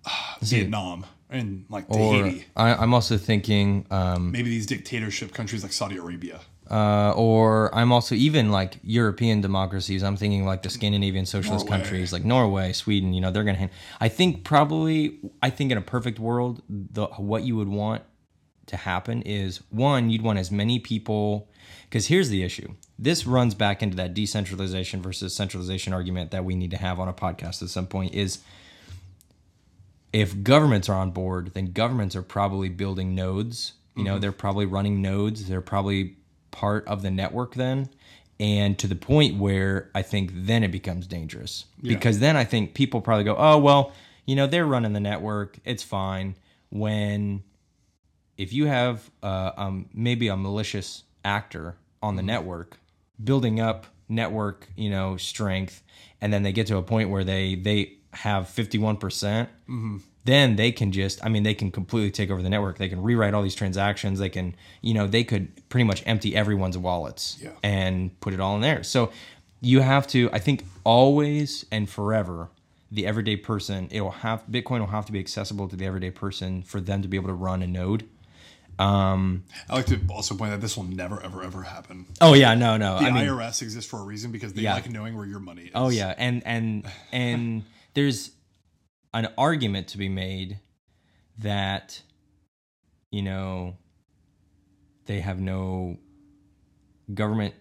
uh, 0.05 0.09
vietnam 0.41 1.05
and 1.33 1.65
like 1.69 1.89
or 1.89 2.13
tahiti 2.13 2.45
I, 2.55 2.73
I'm 2.75 2.93
also 2.93 3.17
thinking 3.17 3.85
um, 3.91 4.31
maybe 4.31 4.49
these 4.49 4.65
dictatorship 4.65 5.33
countries 5.33 5.63
like 5.63 5.73
saudi 5.73 5.97
arabia 5.97 6.39
uh, 6.71 7.11
or 7.15 7.73
I'm 7.75 7.91
also 7.91 8.15
even 8.15 8.49
like 8.51 8.79
European 8.83 9.41
democracies. 9.41 10.01
I'm 10.01 10.15
thinking 10.15 10.45
like 10.45 10.63
the 10.63 10.69
Scandinavian 10.69 11.25
socialist 11.25 11.65
Norway. 11.65 11.81
countries, 11.81 12.13
like 12.13 12.23
Norway, 12.23 12.71
Sweden. 12.73 13.13
You 13.13 13.21
know, 13.21 13.31
they're 13.31 13.43
gonna. 13.43 13.57
Hand, 13.57 13.71
I 13.99 14.07
think 14.07 14.43
probably. 14.43 15.19
I 15.41 15.49
think 15.49 15.71
in 15.71 15.77
a 15.77 15.81
perfect 15.81 16.19
world, 16.19 16.63
the 16.69 17.07
what 17.17 17.43
you 17.43 17.57
would 17.57 17.67
want 17.67 18.03
to 18.67 18.77
happen 18.77 19.21
is 19.23 19.61
one, 19.69 20.09
you'd 20.09 20.21
want 20.21 20.39
as 20.39 20.51
many 20.51 20.79
people. 20.79 21.49
Because 21.83 22.07
here's 22.07 22.29
the 22.29 22.43
issue. 22.43 22.73
This 22.97 23.27
runs 23.27 23.53
back 23.53 23.83
into 23.83 23.95
that 23.97 24.13
decentralization 24.13 25.01
versus 25.01 25.35
centralization 25.35 25.93
argument 25.93 26.31
that 26.31 26.43
we 26.43 26.55
need 26.55 26.71
to 26.71 26.77
have 26.77 26.99
on 26.99 27.07
a 27.07 27.13
podcast 27.13 27.61
at 27.61 27.69
some 27.69 27.85
point. 27.85 28.15
Is 28.15 28.39
if 30.13 30.43
governments 30.43 30.87
are 30.87 30.95
on 30.95 31.11
board, 31.11 31.53
then 31.53 31.73
governments 31.73 32.15
are 32.15 32.21
probably 32.21 32.69
building 32.69 33.15
nodes. 33.15 33.73
You 33.95 34.03
know, 34.03 34.19
they're 34.19 34.31
probably 34.31 34.65
running 34.65 35.01
nodes. 35.01 35.47
They're 35.47 35.61
probably 35.61 36.15
part 36.51 36.87
of 36.87 37.01
the 37.01 37.11
network 37.11 37.55
then. 37.55 37.89
And 38.39 38.77
to 38.79 38.87
the 38.87 38.95
point 38.95 39.37
where 39.37 39.89
I 39.93 40.01
think 40.01 40.31
then 40.33 40.63
it 40.63 40.71
becomes 40.71 41.05
dangerous. 41.07 41.65
Because 41.81 42.19
then 42.19 42.35
I 42.35 42.43
think 42.43 42.73
people 42.73 43.01
probably 43.01 43.23
go, 43.23 43.35
oh, 43.37 43.57
well, 43.57 43.91
you 44.25 44.35
know, 44.35 44.47
they're 44.47 44.65
running 44.65 44.93
the 44.93 44.99
network. 44.99 45.57
It's 45.65 45.83
fine. 45.83 46.35
When 46.69 47.43
if 48.37 48.53
you 48.53 48.65
have 48.65 49.09
uh, 49.21 49.51
um, 49.57 49.89
maybe 49.93 50.27
a 50.27 50.37
malicious 50.37 51.03
actor 51.23 51.75
on 52.01 52.15
the 52.15 52.23
network 52.23 52.79
building 53.23 53.59
up 53.59 53.85
network 54.09 54.67
you 54.75 54.89
know 54.89 55.15
strength 55.15 55.81
and 56.19 56.33
then 56.33 56.43
they 56.43 56.51
get 56.51 56.67
to 56.67 56.75
a 56.77 56.83
point 56.83 57.09
where 57.09 57.23
they 57.23 57.55
they 57.55 57.93
have 58.13 58.45
51% 58.45 58.97
mm-hmm. 58.99 59.97
then 60.25 60.55
they 60.55 60.71
can 60.71 60.91
just 60.91 61.23
i 61.25 61.29
mean 61.29 61.43
they 61.43 61.53
can 61.53 61.71
completely 61.71 62.11
take 62.11 62.29
over 62.29 62.41
the 62.41 62.49
network. 62.49 62.77
They 62.77 62.89
can 62.89 63.01
rewrite 63.01 63.33
all 63.33 63.41
these 63.43 63.55
transactions. 63.55 64.19
They 64.19 64.29
can 64.29 64.55
you 64.81 64.93
know 64.93 65.07
they 65.07 65.23
could 65.23 65.49
pretty 65.69 65.83
much 65.83 66.03
empty 66.05 66.35
everyone's 66.35 66.77
wallets 66.77 67.37
Yeah. 67.41 67.51
and 67.63 68.17
put 68.21 68.33
it 68.33 68.39
all 68.39 68.55
in 68.55 68.61
there. 68.61 68.83
So 68.83 69.11
you 69.61 69.79
have 69.79 70.05
to 70.07 70.29
i 70.33 70.39
think 70.39 70.65
always 70.83 71.65
and 71.71 71.89
forever 71.89 72.49
the 72.91 73.05
everyday 73.05 73.37
person 73.37 73.87
it'll 73.91 74.11
have 74.11 74.43
bitcoin 74.51 74.79
will 74.81 74.87
have 74.87 75.05
to 75.05 75.11
be 75.13 75.19
accessible 75.19 75.67
to 75.69 75.75
the 75.77 75.85
everyday 75.85 76.11
person 76.11 76.61
for 76.63 76.81
them 76.81 77.01
to 77.01 77.07
be 77.07 77.15
able 77.17 77.29
to 77.29 77.33
run 77.33 77.63
a 77.63 77.67
node. 77.67 78.07
Um, 78.79 79.43
I 79.69 79.75
like 79.75 79.85
to 79.87 79.99
also 80.09 80.35
point 80.35 80.51
out 80.51 80.59
this 80.59 80.75
will 80.75 80.83
never 80.83 81.21
ever 81.23 81.43
ever 81.43 81.61
happen. 81.61 82.07
Oh 82.19 82.33
yeah 82.33 82.55
no 82.55 82.75
no 82.75 82.99
the 82.99 83.05
i 83.05 83.11
mean 83.11 83.25
irs 83.25 83.61
exists 83.61 83.89
for 83.89 83.99
a 83.99 84.03
reason 84.03 84.31
because 84.31 84.53
they 84.53 84.63
Yeah. 84.63 84.73
like 84.73 84.89
knowing 84.89 85.15
where 85.15 85.25
your 85.27 85.39
money 85.39 85.63
is. 85.65 85.71
Oh 85.75 85.89
yeah, 85.89 86.13
and 86.17 86.41
and 86.45 86.85
and 87.11 87.63
there's 87.93 88.31
an 89.13 89.29
argument 89.37 89.87
to 89.89 89.97
be 89.97 90.09
made 90.09 90.59
that 91.39 92.01
you 93.11 93.21
know 93.21 93.75
they 95.05 95.19
have 95.19 95.39
no 95.39 95.97
government 97.13 97.53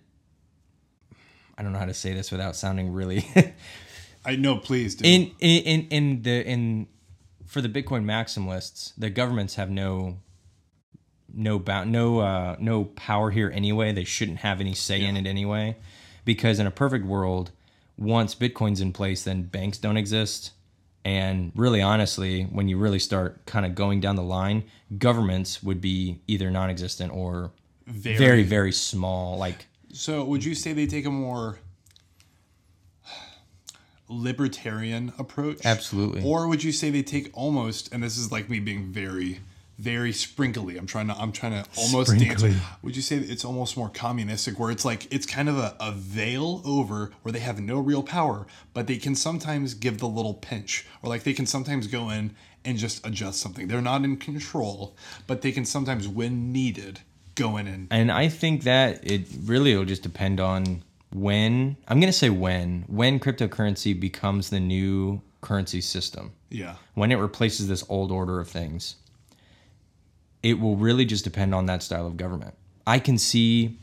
I 1.58 1.62
don't 1.62 1.72
know 1.72 1.78
how 1.78 1.86
to 1.86 1.94
say 1.94 2.14
this 2.14 2.30
without 2.30 2.56
sounding 2.56 2.92
really 2.92 3.26
i 4.24 4.36
know 4.36 4.56
please 4.56 4.94
do 4.94 5.04
in 5.04 5.32
in 5.40 5.62
in 5.62 5.88
in 5.88 6.22
the 6.22 6.46
in 6.46 6.86
for 7.52 7.60
the 7.60 7.68
Bitcoin 7.68 8.04
maximalists, 8.04 8.94
the 8.96 9.10
governments 9.10 9.56
have 9.56 9.68
no 9.68 10.16
no 11.34 11.58
bound 11.58 11.92
no 11.92 12.20
uh 12.20 12.56
no 12.58 12.84
power 12.84 13.30
here 13.30 13.52
anyway. 13.54 13.92
They 13.92 14.04
shouldn't 14.04 14.38
have 14.38 14.58
any 14.58 14.72
say 14.72 15.04
in 15.04 15.18
it 15.18 15.26
anyway. 15.26 15.76
Because 16.24 16.58
in 16.58 16.66
a 16.66 16.70
perfect 16.70 17.04
world, 17.04 17.50
once 17.96 18.34
Bitcoin's 18.34 18.80
in 18.80 18.92
place, 18.92 19.24
then 19.24 19.42
banks 19.42 19.78
don't 19.78 19.96
exist. 19.96 20.52
And 21.04 21.52
really 21.54 21.82
honestly, 21.82 22.44
when 22.44 22.68
you 22.68 22.78
really 22.78 22.98
start 22.98 23.44
kind 23.46 23.66
of 23.66 23.74
going 23.74 24.00
down 24.00 24.16
the 24.16 24.22
line, 24.22 24.64
governments 24.98 25.62
would 25.62 25.80
be 25.80 26.20
either 26.26 26.50
non 26.50 26.70
existent 26.70 27.12
or 27.12 27.50
very, 27.86 28.16
very, 28.16 28.42
very 28.42 28.72
small. 28.72 29.36
Like 29.36 29.66
So, 29.92 30.24
would 30.24 30.44
you 30.44 30.54
say 30.54 30.72
they 30.72 30.86
take 30.86 31.04
a 31.04 31.10
more 31.10 31.58
libertarian 34.08 35.12
approach? 35.18 35.64
Absolutely. 35.64 36.22
Or 36.22 36.46
would 36.48 36.62
you 36.62 36.72
say 36.72 36.90
they 36.90 37.02
take 37.02 37.30
almost, 37.32 37.92
and 37.92 38.02
this 38.02 38.16
is 38.16 38.30
like 38.30 38.48
me 38.48 38.60
being 38.60 38.92
very, 38.92 39.40
very 39.82 40.12
sprinkly. 40.12 40.78
I'm 40.78 40.86
trying 40.86 41.08
to, 41.08 41.14
I'm 41.18 41.32
trying 41.32 41.60
to 41.60 41.68
almost 41.76 42.16
dance. 42.16 42.44
Would 42.82 42.94
you 42.94 43.02
say 43.02 43.16
it's 43.16 43.44
almost 43.44 43.76
more 43.76 43.88
communistic, 43.88 44.58
where 44.58 44.70
it's 44.70 44.84
like 44.84 45.12
it's 45.12 45.26
kind 45.26 45.48
of 45.48 45.58
a, 45.58 45.76
a 45.80 45.90
veil 45.90 46.62
over 46.64 47.10
where 47.22 47.32
they 47.32 47.40
have 47.40 47.60
no 47.60 47.80
real 47.80 48.04
power, 48.04 48.46
but 48.74 48.86
they 48.86 48.96
can 48.96 49.16
sometimes 49.16 49.74
give 49.74 49.98
the 49.98 50.06
little 50.06 50.34
pinch, 50.34 50.86
or 51.02 51.08
like 51.08 51.24
they 51.24 51.32
can 51.32 51.46
sometimes 51.46 51.88
go 51.88 52.10
in 52.10 52.34
and 52.64 52.78
just 52.78 53.04
adjust 53.04 53.40
something. 53.40 53.66
They're 53.66 53.82
not 53.82 54.04
in 54.04 54.16
control, 54.18 54.96
but 55.26 55.42
they 55.42 55.50
can 55.50 55.64
sometimes, 55.64 56.06
when 56.06 56.52
needed, 56.52 57.00
go 57.34 57.56
in 57.56 57.66
and 57.66 57.88
And 57.90 58.12
I 58.12 58.28
think 58.28 58.62
that 58.62 59.04
it 59.04 59.26
really 59.44 59.76
will 59.76 59.84
just 59.84 60.04
depend 60.04 60.38
on 60.38 60.84
when 61.12 61.76
I'm 61.88 61.98
going 61.98 62.12
to 62.12 62.18
say 62.18 62.30
when 62.30 62.84
when 62.86 63.18
cryptocurrency 63.18 63.98
becomes 63.98 64.50
the 64.50 64.60
new 64.60 65.22
currency 65.40 65.80
system. 65.80 66.32
yeah, 66.50 66.76
When 66.94 67.10
it 67.10 67.16
replaces 67.16 67.66
this 67.66 67.84
old 67.88 68.12
order 68.12 68.38
of 68.38 68.48
things. 68.48 68.94
It 70.42 70.58
will 70.60 70.76
really 70.76 71.04
just 71.04 71.24
depend 71.24 71.54
on 71.54 71.66
that 71.66 71.82
style 71.82 72.06
of 72.06 72.16
government. 72.16 72.54
I 72.86 72.98
can 72.98 73.16
see 73.18 73.78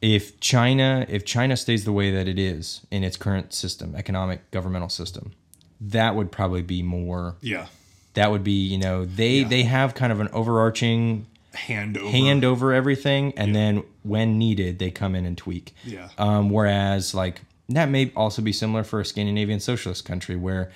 if 0.00 0.38
China 0.40 1.06
if 1.08 1.24
China 1.24 1.56
stays 1.56 1.84
the 1.84 1.92
way 1.92 2.10
that 2.10 2.26
it 2.28 2.38
is 2.38 2.80
in 2.90 3.04
its 3.04 3.16
current 3.16 3.54
system, 3.54 3.94
economic 3.94 4.50
governmental 4.50 4.88
system, 4.88 5.32
that 5.80 6.14
would 6.14 6.30
probably 6.32 6.62
be 6.62 6.82
more 6.82 7.36
yeah, 7.40 7.66
that 8.14 8.30
would 8.30 8.44
be, 8.44 8.66
you 8.66 8.78
know, 8.78 9.04
they 9.04 9.40
Yeah. 9.40 9.48
they 9.48 9.62
have 9.62 9.94
kind 9.94 10.12
of 10.12 10.20
an 10.20 10.28
overarching 10.32 11.26
hand 11.54 11.96
over, 11.98 12.10
hand 12.10 12.44
over 12.44 12.72
everything, 12.72 13.32
and 13.36 13.54
then 13.54 13.84
when 14.02 14.38
needed, 14.38 14.78
they 14.78 14.90
come 14.90 15.14
in 15.14 15.24
and 15.24 15.36
tweak. 15.38 15.74
Yeah. 15.84 16.08
Um, 16.18 16.50
whereas, 16.50 17.14
like 17.14 17.42
that 17.68 17.88
may 17.88 18.12
also 18.16 18.42
be 18.42 18.52
similar 18.52 18.82
for 18.84 19.00
a 19.00 19.04
Scandinavian 19.04 19.60
socialist 19.60 20.04
country, 20.04 20.34
where, 20.36 20.72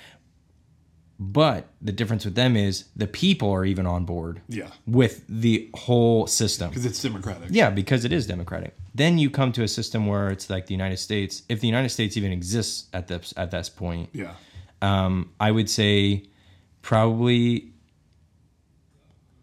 but 1.19 1.67
the 1.81 1.91
difference 1.91 2.25
with 2.25 2.35
them 2.35 2.55
is 2.55 2.85
the 2.95 3.07
people 3.07 3.51
are 3.51 3.65
even 3.65 3.87
on 3.87 4.05
board 4.05 4.41
yeah, 4.47 4.69
with 4.85 5.23
the 5.27 5.69
whole 5.73 6.27
system. 6.27 6.69
because 6.69 6.85
it's 6.85 7.01
democratic. 7.01 7.49
Yeah, 7.51 7.69
because 7.71 8.05
it 8.05 8.13
is 8.13 8.27
democratic. 8.27 8.75
Then 8.93 9.17
you 9.17 9.29
come 9.29 9.51
to 9.53 9.63
a 9.63 9.67
system 9.67 10.05
where 10.05 10.29
it's 10.29 10.49
like 10.49 10.67
the 10.67 10.73
United 10.73 10.97
States. 10.97 11.43
If 11.49 11.59
the 11.59 11.67
United 11.67 11.89
States 11.89 12.17
even 12.17 12.31
exists 12.31 12.87
at 12.93 13.07
this 13.07 13.33
at 13.35 13.51
this 13.51 13.69
point, 13.69 14.09
yeah, 14.13 14.33
um, 14.81 15.31
I 15.39 15.51
would 15.51 15.69
say 15.69 16.23
probably 16.81 17.71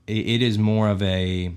it, 0.06 0.26
it 0.26 0.42
is 0.42 0.58
more 0.58 0.88
of 0.88 1.02
a 1.02 1.52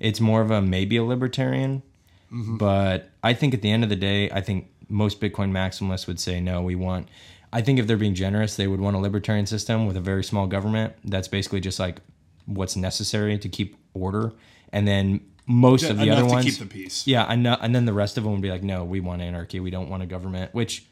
it's 0.00 0.20
more 0.20 0.40
of 0.40 0.50
a 0.50 0.60
maybe 0.60 0.96
a 0.96 1.04
libertarian 1.04 1.82
but 2.30 3.10
i 3.22 3.32
think 3.32 3.54
at 3.54 3.62
the 3.62 3.70
end 3.70 3.84
of 3.84 3.90
the 3.90 3.96
day 3.96 4.30
i 4.30 4.40
think 4.40 4.68
most 4.88 5.20
bitcoin 5.20 5.50
maximalists 5.50 6.06
would 6.06 6.18
say 6.18 6.40
no 6.40 6.62
we 6.62 6.74
want 6.74 7.08
i 7.54 7.62
think 7.62 7.78
if 7.78 7.86
they're 7.86 7.96
being 7.96 8.14
generous 8.14 8.56
they 8.56 8.66
would 8.66 8.80
want 8.80 8.94
a 8.94 8.98
libertarian 8.98 9.46
system 9.46 9.86
with 9.86 9.96
a 9.96 10.00
very 10.00 10.22
small 10.22 10.46
government 10.46 10.92
that's 11.04 11.28
basically 11.28 11.60
just 11.60 11.78
like 11.78 12.00
what's 12.44 12.76
necessary 12.76 13.38
to 13.38 13.48
keep 13.48 13.76
order 13.94 14.32
and 14.72 14.86
then 14.86 15.20
most 15.46 15.84
of 15.84 15.98
the 15.98 16.10
other 16.10 16.24
ones 16.24 16.44
keep 16.44 16.58
the 16.58 16.66
peace. 16.66 17.06
yeah, 17.06 17.24
and, 17.24 17.46
and 17.46 17.74
then 17.74 17.84
the 17.84 17.92
rest 17.92 18.16
of 18.16 18.24
them 18.24 18.32
would 18.32 18.42
be 18.42 18.50
like, 18.50 18.62
no, 18.62 18.84
we 18.84 19.00
want 19.00 19.20
anarchy. 19.20 19.60
We 19.60 19.70
don't 19.70 19.90
want 19.90 20.02
a 20.02 20.06
government. 20.06 20.54
Which, 20.54 20.86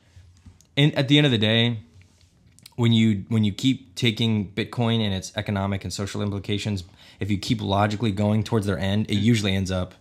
in, 0.76 0.92
at 0.92 1.08
the 1.08 1.16
end 1.16 1.26
of 1.26 1.32
the 1.32 1.38
day, 1.38 1.80
when 2.76 2.92
you 2.92 3.24
when 3.28 3.44
you 3.44 3.52
keep 3.52 3.94
taking 3.94 4.50
Bitcoin 4.52 5.00
and 5.00 5.14
its 5.14 5.32
economic 5.36 5.84
and 5.84 5.92
social 5.92 6.22
implications, 6.22 6.84
if 7.20 7.30
you 7.30 7.38
keep 7.38 7.62
logically 7.62 8.12
going 8.12 8.44
towards 8.44 8.66
their 8.66 8.78
end, 8.78 9.10
it 9.10 9.16
mm. 9.16 9.22
usually 9.22 9.54
ends 9.54 9.70
up 9.70 9.94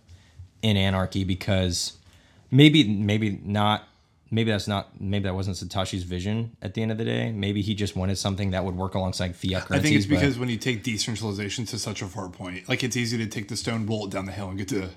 in 0.62 0.76
anarchy 0.76 1.24
because 1.24 1.96
maybe 2.50 2.84
maybe 2.84 3.40
not 3.44 3.88
maybe 4.32 4.50
that's 4.50 4.66
not 4.66 5.00
maybe 5.00 5.24
that 5.24 5.34
wasn't 5.34 5.56
Satoshi's 5.56 6.02
vision 6.02 6.56
at 6.60 6.74
the 6.74 6.82
end 6.82 6.90
of 6.90 6.98
the 6.98 7.04
day. 7.04 7.30
Maybe 7.30 7.62
he 7.62 7.74
just 7.76 7.94
wanted 7.94 8.16
something 8.18 8.50
that 8.50 8.64
would 8.64 8.74
work 8.76 8.94
alongside 8.96 9.36
fiat 9.36 9.66
currencies. 9.66 9.78
I 9.78 9.80
think 9.80 9.96
it's 9.96 10.06
because 10.06 10.38
when 10.40 10.48
you 10.48 10.56
take 10.56 10.82
decentralization 10.82 11.66
to 11.66 11.78
such 11.78 12.02
a 12.02 12.06
far 12.06 12.28
point, 12.28 12.68
like 12.68 12.82
it's 12.82 12.96
easy 12.96 13.16
to 13.18 13.26
take 13.26 13.46
the 13.48 13.56
stone, 13.56 13.86
roll 13.86 14.06
it 14.06 14.10
down 14.10 14.24
the 14.26 14.32
hill, 14.32 14.48
and 14.48 14.58
get 14.58 14.68
to. 14.68 14.88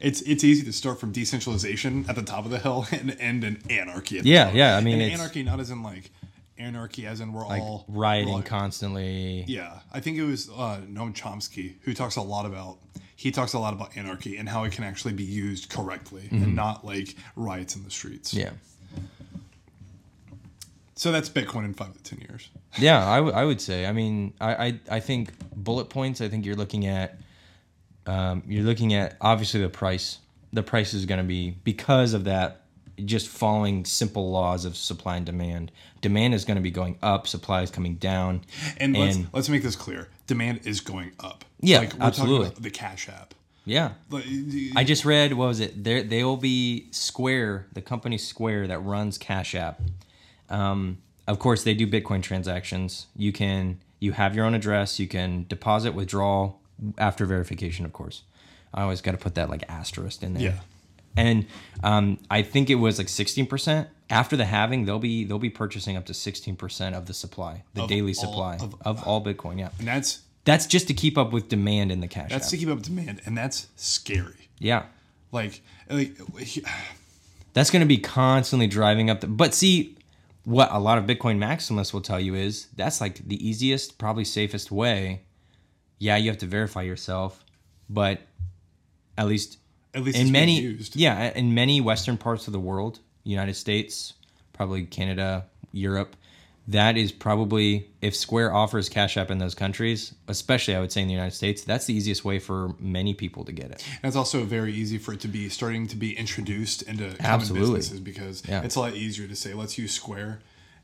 It's 0.00 0.20
it's 0.22 0.42
easy 0.42 0.64
to 0.64 0.72
start 0.72 0.98
from 0.98 1.12
decentralization 1.12 2.06
at 2.08 2.16
the 2.16 2.22
top 2.22 2.44
of 2.44 2.50
the 2.50 2.58
hill 2.58 2.86
and 2.92 3.16
end 3.20 3.44
in 3.44 3.62
anarchy. 3.70 4.18
At 4.18 4.24
the 4.24 4.30
Yeah, 4.30 4.44
top. 4.46 4.54
yeah, 4.54 4.76
I 4.76 4.80
mean, 4.80 5.00
anarchy 5.00 5.42
not 5.44 5.60
as 5.60 5.70
in 5.70 5.82
like 5.82 6.10
anarchy 6.56 7.06
as 7.06 7.20
in 7.20 7.32
we're 7.32 7.46
like 7.46 7.62
all 7.62 7.84
rioting 7.88 8.42
constantly. 8.42 9.44
Yeah, 9.46 9.80
I 9.92 10.00
think 10.00 10.16
it 10.16 10.24
was 10.24 10.48
uh, 10.48 10.80
Noam 10.88 11.14
Chomsky 11.14 11.74
who 11.82 11.94
talks 11.94 12.16
a 12.16 12.22
lot 12.22 12.46
about. 12.46 12.78
He 13.16 13.32
talks 13.32 13.52
a 13.52 13.58
lot 13.58 13.74
about 13.74 13.96
anarchy 13.96 14.36
and 14.36 14.48
how 14.48 14.62
it 14.62 14.70
can 14.70 14.84
actually 14.84 15.14
be 15.14 15.24
used 15.24 15.68
correctly 15.68 16.28
and 16.30 16.54
not 16.54 16.84
like 16.86 17.16
riots 17.34 17.74
in 17.74 17.82
the 17.82 17.90
streets. 17.90 18.32
Mm-hmm. 18.32 18.40
Yeah. 18.46 18.50
So 20.98 21.12
that's 21.12 21.30
Bitcoin 21.30 21.64
in 21.64 21.74
five 21.74 21.96
to 21.96 22.02
ten 22.02 22.18
years. 22.20 22.50
Yeah, 22.76 23.08
I, 23.08 23.16
w- 23.16 23.34
I 23.34 23.44
would 23.44 23.60
say. 23.60 23.86
I 23.86 23.92
mean, 23.92 24.34
I, 24.40 24.66
I 24.66 24.80
I 24.90 25.00
think 25.00 25.32
bullet 25.56 25.88
points. 25.88 26.20
I 26.20 26.28
think 26.28 26.44
you're 26.44 26.54
looking 26.54 26.86
at, 26.86 27.18
um, 28.06 28.42
you're 28.46 28.64
looking 28.64 28.94
at 28.94 29.16
obviously 29.20 29.60
the 29.62 29.70
price. 29.70 30.18
The 30.52 30.62
price 30.62 30.92
is 30.94 31.06
going 31.06 31.18
to 31.18 31.26
be 31.26 31.52
because 31.64 32.14
of 32.14 32.24
that. 32.24 32.62
Just 33.04 33.28
following 33.28 33.84
simple 33.84 34.30
laws 34.30 34.64
of 34.64 34.76
supply 34.76 35.16
and 35.16 35.24
demand. 35.24 35.72
Demand 36.00 36.34
is 36.34 36.44
going 36.44 36.56
to 36.56 36.62
be 36.62 36.70
going 36.70 36.98
up. 37.00 37.26
Supply 37.26 37.62
is 37.62 37.70
coming 37.70 37.94
down. 37.94 38.42
And, 38.76 38.96
let's 38.96 39.18
let's 39.32 39.48
make 39.48 39.62
this 39.62 39.76
clear: 39.76 40.08
demand 40.26 40.60
is 40.64 40.80
going 40.80 41.12
up. 41.20 41.44
Yeah, 41.60 41.78
like 41.78 41.94
we're 41.94 42.06
absolutely. 42.06 42.38
talking 42.38 42.52
about 42.52 42.62
the 42.62 42.70
Cash 42.70 43.08
App. 43.08 43.34
Yeah, 43.64 43.92
I 44.76 44.84
just 44.84 45.04
read 45.04 45.32
what 45.32 45.46
was 45.46 45.60
it? 45.60 45.82
There 45.82 46.02
they 46.02 46.22
will 46.22 46.36
be 46.36 46.88
Square, 46.90 47.66
the 47.72 47.82
company 47.82 48.18
Square 48.18 48.66
that 48.68 48.80
runs 48.80 49.16
Cash 49.16 49.54
App. 49.54 49.80
Um, 50.50 50.98
of 51.26 51.38
course, 51.38 51.62
they 51.64 51.74
do 51.74 51.86
Bitcoin 51.86 52.22
transactions. 52.22 53.06
You 53.16 53.32
can 53.32 53.78
you 54.00 54.12
have 54.12 54.34
your 54.34 54.44
own 54.46 54.54
address. 54.54 54.98
You 54.98 55.08
can 55.08 55.44
deposit, 55.48 55.92
withdraw 55.94 56.52
after 56.96 57.26
verification. 57.26 57.84
Of 57.84 57.92
course, 57.92 58.22
I 58.72 58.82
always 58.82 59.00
got 59.00 59.12
to 59.12 59.18
put 59.18 59.34
that 59.34 59.50
like 59.50 59.64
asterisk 59.68 60.22
in 60.22 60.34
there. 60.34 60.42
Yeah. 60.42 60.58
And 61.16 61.46
um, 61.82 62.18
I 62.30 62.42
think 62.42 62.70
it 62.70 62.76
was 62.76 62.98
like 62.98 63.08
sixteen 63.08 63.46
percent 63.46 63.88
after 64.08 64.36
the 64.36 64.44
halving. 64.44 64.84
They'll 64.84 64.98
be 65.00 65.24
they'll 65.24 65.38
be 65.40 65.50
purchasing 65.50 65.96
up 65.96 66.06
to 66.06 66.14
sixteen 66.14 66.54
percent 66.56 66.94
of 66.94 67.06
the 67.06 67.14
supply, 67.14 67.64
the 67.74 67.82
Of 67.82 67.88
daily 67.88 68.12
all- 68.12 68.24
supply 68.24 68.56
of- 68.56 68.74
of, 68.82 69.06
all 69.06 69.22
Bitcoin. 69.24 69.58
Yeah, 69.58 69.70
and 69.78 69.88
that's 69.88 70.20
that's 70.44 70.66
just 70.66 70.86
to 70.88 70.94
keep 70.94 71.18
up 71.18 71.32
with 71.32 71.48
demand 71.48 71.90
in 71.92 72.00
the 72.00 72.08
Cash 72.08 72.30
that's 72.30 72.46
App. 72.46 72.50
to 72.52 72.56
keep 72.56 72.68
up 72.68 72.76
with 72.76 72.84
demand, 72.86 73.20
and 73.26 73.36
that's 73.36 73.66
scary. 73.76 74.48
yeah. 74.58 74.84
Like 75.32 75.60
like 75.90 76.16
That's 77.54 77.70
going 77.70 77.80
to 77.80 77.86
be 77.86 77.98
constantly 77.98 78.66
driving 78.68 79.10
up 79.10 79.20
the. 79.20 79.26
But 79.26 79.54
see, 79.54 79.96
what 80.48 80.70
a 80.72 80.78
lot 80.78 80.96
of 80.96 81.04
Bitcoin 81.04 81.36
maximalists 81.36 81.92
will 81.92 82.00
tell 82.00 82.18
you 82.18 82.34
is 82.34 82.68
that's 82.74 83.02
like 83.02 83.28
the 83.28 83.46
easiest, 83.46 83.98
probably 83.98 84.24
safest 84.24 84.72
way. 84.72 85.20
Yeah, 85.98 86.16
you 86.16 86.30
have 86.30 86.38
to 86.38 86.46
verify 86.46 86.80
yourself, 86.82 87.44
but 87.90 88.22
at 89.18 89.26
least 89.26 89.58
at 89.92 90.02
least 90.02 90.16
in 90.16 90.32
many, 90.32 90.58
used. 90.58 90.96
yeah, 90.96 91.32
in 91.34 91.52
many 91.52 91.82
Western 91.82 92.16
parts 92.16 92.46
of 92.46 92.54
the 92.54 92.60
world, 92.60 93.00
United 93.24 93.56
States, 93.56 94.14
probably 94.54 94.84
Canada, 94.84 95.44
Europe, 95.72 96.16
that 96.68 96.98
is 96.98 97.12
probably 97.12 97.88
if 98.02 98.14
Square 98.14 98.52
offers 98.54 98.90
Cash 98.90 99.16
App 99.16 99.30
in 99.30 99.38
those 99.38 99.54
countries, 99.54 100.14
especially 100.28 100.76
I 100.76 100.80
would 100.80 100.92
say 100.92 101.00
in 101.00 101.08
the 101.08 101.14
United 101.14 101.34
States, 101.34 101.64
that's 101.64 101.86
the 101.86 101.94
easiest 101.94 102.26
way 102.26 102.38
for 102.38 102.74
many 102.78 103.14
people 103.14 103.44
to 103.46 103.52
get 103.52 103.70
it. 103.70 103.82
And 104.02 104.08
it's 104.08 104.16
also 104.16 104.44
very 104.44 104.72
easy 104.74 104.98
for 104.98 105.14
it 105.14 105.20
to 105.20 105.28
be 105.28 105.48
starting 105.48 105.86
to 105.88 105.96
be 105.96 106.16
introduced 106.16 106.82
into 106.82 107.04
common 107.04 107.16
Absolutely. 107.20 107.76
businesses 107.78 108.00
because 108.00 108.42
Yeah. 108.46 108.62
it's 108.62 108.76
a 108.76 108.80
lot 108.80 108.94
easier 108.94 109.26
to 109.26 109.34
say, 109.34 109.54
let's 109.54 109.78
use 109.78 109.92
Square 109.92 110.40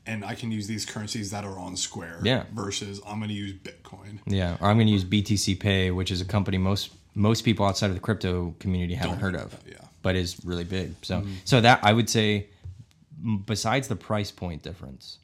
and 0.07 0.25
I 0.25 0.33
can 0.35 0.51
use 0.51 0.65
these 0.67 0.85
currencies 0.85 1.29
that 1.31 1.45
are 1.45 1.57
on 1.57 1.77
Square 1.77 2.19
Yeah. 2.23 2.45
versus 2.51 2.99
I'm 3.07 3.19
going 3.19 3.29
to 3.29 3.35
use 3.35 3.53
Bitcoin. 3.53 4.19
Yeah, 4.25 4.57
or 4.59 4.69
I'm 4.69 4.77
going 4.77 4.87
to 4.87 4.93
use 4.93 5.05
BTC 5.05 5.59
Pay, 5.59 5.91
which 5.91 6.09
is 6.11 6.19
a 6.19 6.25
company 6.25 6.57
most 6.57 6.91
most 7.17 7.45
people 7.45 7.65
outside 7.65 7.87
of 7.87 7.93
the 7.93 8.01
crypto 8.01 8.53
community 8.59 8.93
haven't 8.93 9.19
Don't 9.19 9.21
heard 9.21 9.35
of, 9.35 9.53
about, 9.53 9.61
yeah. 9.65 9.75
but 10.01 10.17
is 10.17 10.35
really 10.43 10.65
big. 10.65 10.95
So, 11.01 11.21
mm-hmm. 11.21 11.31
so 11.45 11.61
that 11.61 11.79
I 11.81 11.93
would 11.93 12.09
say, 12.09 12.47
besides 13.45 13.87
the 13.87 13.95
price 13.95 14.31
point 14.31 14.63
difference 14.63 15.19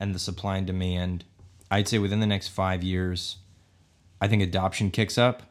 and 0.00 0.14
the 0.14 0.18
supply 0.18 0.56
and 0.56 0.66
demand, 0.66 1.24
I'd 1.70 1.86
say 1.86 1.98
within 1.98 2.20
the 2.20 2.26
next 2.26 2.48
five 2.48 2.82
years, 2.82 3.36
I 4.20 4.28
think 4.28 4.42
adoption 4.42 4.90
kicks 4.90 5.18
up. 5.18 5.42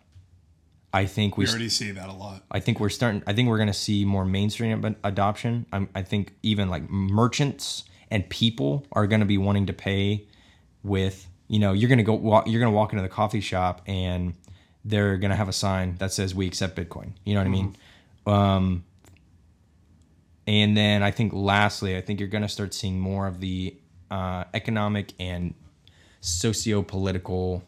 I 0.92 1.06
think 1.06 1.38
we, 1.38 1.46
We 1.46 1.50
already 1.50 1.70
see 1.70 1.92
that 1.92 2.10
a 2.10 2.14
lot. 2.14 2.44
I 2.50 2.60
think 2.60 2.80
we're 2.80 2.90
starting. 2.90 3.22
I 3.28 3.34
think 3.34 3.48
we're 3.48 3.58
going 3.58 3.68
to 3.68 3.74
see 3.74 4.06
more 4.06 4.26
mainstream 4.26 4.84
ad- 4.84 4.96
adoption. 5.04 5.68
I'm, 5.72 5.88
I 5.94 6.02
think 6.02 6.34
even 6.42 6.70
like 6.70 6.90
merchants 6.90 7.84
and 8.10 8.28
people 8.28 8.88
are 8.92 9.06
going 9.06 9.20
to 9.20 9.26
be 9.28 9.38
wanting 9.38 9.68
to 9.68 9.74
pay 9.74 10.28
with. 10.84 11.28
You 11.48 11.60
know, 11.60 11.74
you're 11.74 11.90
going 11.90 12.00
to 12.00 12.04
go 12.04 12.16
walk. 12.16 12.48
You're 12.48 12.60
going 12.60 12.72
to 12.72 12.76
walk 12.76 12.92
into 12.92 13.04
the 13.04 13.10
coffee 13.10 13.42
shop 13.42 13.84
and 13.86 14.34
they're 14.84 15.18
going 15.18 15.30
to 15.32 15.38
have 15.38 15.50
a 15.50 15.54
sign 15.54 15.96
that 16.00 16.12
says 16.12 16.34
"We 16.34 16.48
accept 16.48 16.76
Bitcoin." 16.76 17.12
You 17.24 17.36
know 17.36 17.42
what 17.42 17.48
I 17.48 17.50
mean? 17.50 17.76
Um, 18.26 18.84
and 20.48 20.76
then 20.76 21.04
I 21.04 21.12
think 21.12 21.34
lastly, 21.34 21.96
I 21.96 22.02
think 22.02 22.20
you're 22.20 22.30
going 22.30 22.42
to 22.42 22.50
start 22.50 22.74
seeing 22.74 23.00
more 23.00 23.28
of 23.28 23.40
the 23.40 23.76
uh, 24.12 24.44
economic 24.54 25.14
and 25.20 25.54
socio-political 26.22 27.64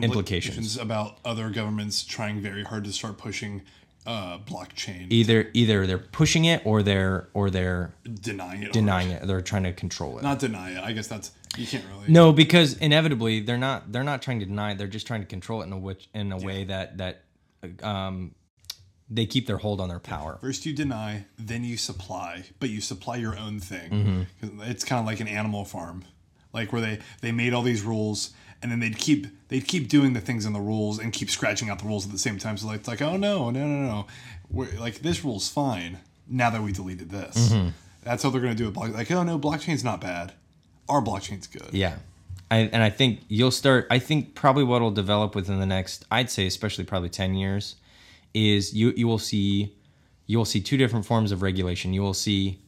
implications. 0.00 0.76
about 0.76 1.18
other 1.24 1.50
governments 1.50 2.04
trying 2.04 2.40
very 2.40 2.62
hard 2.64 2.84
to 2.84 2.92
start 2.92 3.18
pushing 3.18 3.62
uh, 4.06 4.38
blockchain, 4.38 5.06
Either 5.10 5.50
either 5.52 5.86
they're 5.86 5.98
pushing 5.98 6.46
it 6.46 6.62
or 6.64 6.82
they're 6.82 7.28
or 7.34 7.50
they're 7.50 7.92
denying 8.22 8.62
it. 8.62 8.72
denying 8.72 9.10
it. 9.10 9.26
They're 9.26 9.42
trying 9.42 9.64
to 9.64 9.72
control 9.72 10.18
it. 10.18 10.22
Not 10.22 10.38
deny 10.38 10.70
it. 10.72 10.78
I 10.82 10.92
guess 10.92 11.08
that's 11.08 11.32
you 11.58 11.66
can't 11.66 11.84
really. 11.92 12.08
no, 12.08 12.32
because 12.32 12.78
inevitably 12.78 13.40
they're 13.40 13.58
not 13.58 13.92
they're 13.92 14.04
not 14.04 14.22
trying 14.22 14.40
to 14.40 14.46
deny 14.46 14.72
it. 14.72 14.78
They're 14.78 14.86
just 14.86 15.06
trying 15.06 15.20
to 15.20 15.26
control 15.26 15.60
it 15.60 15.66
in 15.66 15.72
a 15.74 15.78
which 15.78 16.08
in 16.14 16.32
a 16.32 16.38
way 16.38 16.64
that 16.64 16.96
that 16.98 17.22
um 17.82 18.34
they 19.10 19.26
keep 19.26 19.46
their 19.46 19.58
hold 19.58 19.80
on 19.80 19.88
their 19.88 19.98
power. 19.98 20.38
First 20.40 20.66
you 20.66 20.74
deny, 20.74 21.24
then 21.38 21.64
you 21.64 21.76
supply, 21.76 22.44
but 22.60 22.70
you 22.70 22.80
supply 22.80 23.16
your 23.16 23.38
own 23.38 23.60
thing. 23.60 24.26
Mm-hmm. 24.42 24.62
It's 24.62 24.84
kind 24.84 25.00
of 25.00 25.06
like 25.06 25.20
an 25.20 25.28
animal 25.28 25.64
farm, 25.64 26.04
like 26.52 26.72
where 26.72 26.82
they 26.82 26.98
they 27.20 27.32
made 27.32 27.54
all 27.54 27.62
these 27.62 27.82
rules, 27.82 28.30
and 28.62 28.70
then 28.70 28.80
they'd 28.80 28.98
keep 28.98 29.26
they'd 29.48 29.66
keep 29.66 29.88
doing 29.88 30.12
the 30.12 30.20
things 30.20 30.44
in 30.44 30.52
the 30.52 30.60
rules 30.60 30.98
and 30.98 31.12
keep 31.12 31.30
scratching 31.30 31.70
out 31.70 31.78
the 31.78 31.86
rules 31.86 32.04
at 32.04 32.12
the 32.12 32.18
same 32.18 32.38
time. 32.38 32.56
So 32.56 32.66
like 32.66 32.80
it's 32.80 32.88
like 32.88 33.02
oh 33.02 33.16
no 33.16 33.50
no 33.50 33.66
no 33.66 33.86
no, 33.86 34.06
We're, 34.50 34.78
like 34.78 35.00
this 35.00 35.24
rule's 35.24 35.48
fine 35.48 35.98
now 36.28 36.50
that 36.50 36.62
we 36.62 36.72
deleted 36.72 37.10
this. 37.10 37.50
Mm-hmm. 37.50 37.68
That's 38.02 38.22
how 38.22 38.30
they're 38.30 38.40
gonna 38.40 38.54
do 38.54 38.68
it. 38.68 38.76
Like 38.76 39.10
oh 39.10 39.22
no, 39.22 39.38
blockchain's 39.38 39.84
not 39.84 40.00
bad. 40.00 40.32
Our 40.88 41.02
blockchain's 41.02 41.46
good. 41.46 41.68
Yeah. 41.72 41.96
I, 42.50 42.60
and 42.60 42.82
I 42.82 42.88
think 42.88 43.20
you'll 43.28 43.50
start. 43.50 43.86
I 43.90 43.98
think 43.98 44.34
probably 44.34 44.64
what 44.64 44.80
will 44.80 44.90
develop 44.90 45.34
within 45.34 45.60
the 45.60 45.66
next, 45.66 46.06
I'd 46.10 46.30
say, 46.30 46.46
especially 46.46 46.84
probably 46.84 47.10
ten 47.10 47.34
years, 47.34 47.76
is 48.34 48.74
you 48.74 48.92
you 48.96 49.06
will 49.06 49.18
see, 49.18 49.76
you 50.26 50.38
will 50.38 50.44
see 50.44 50.60
two 50.60 50.76
different 50.76 51.06
forms 51.06 51.32
of 51.32 51.42
regulation. 51.42 51.92
You 51.92 52.02
will 52.02 52.14
see 52.14 52.60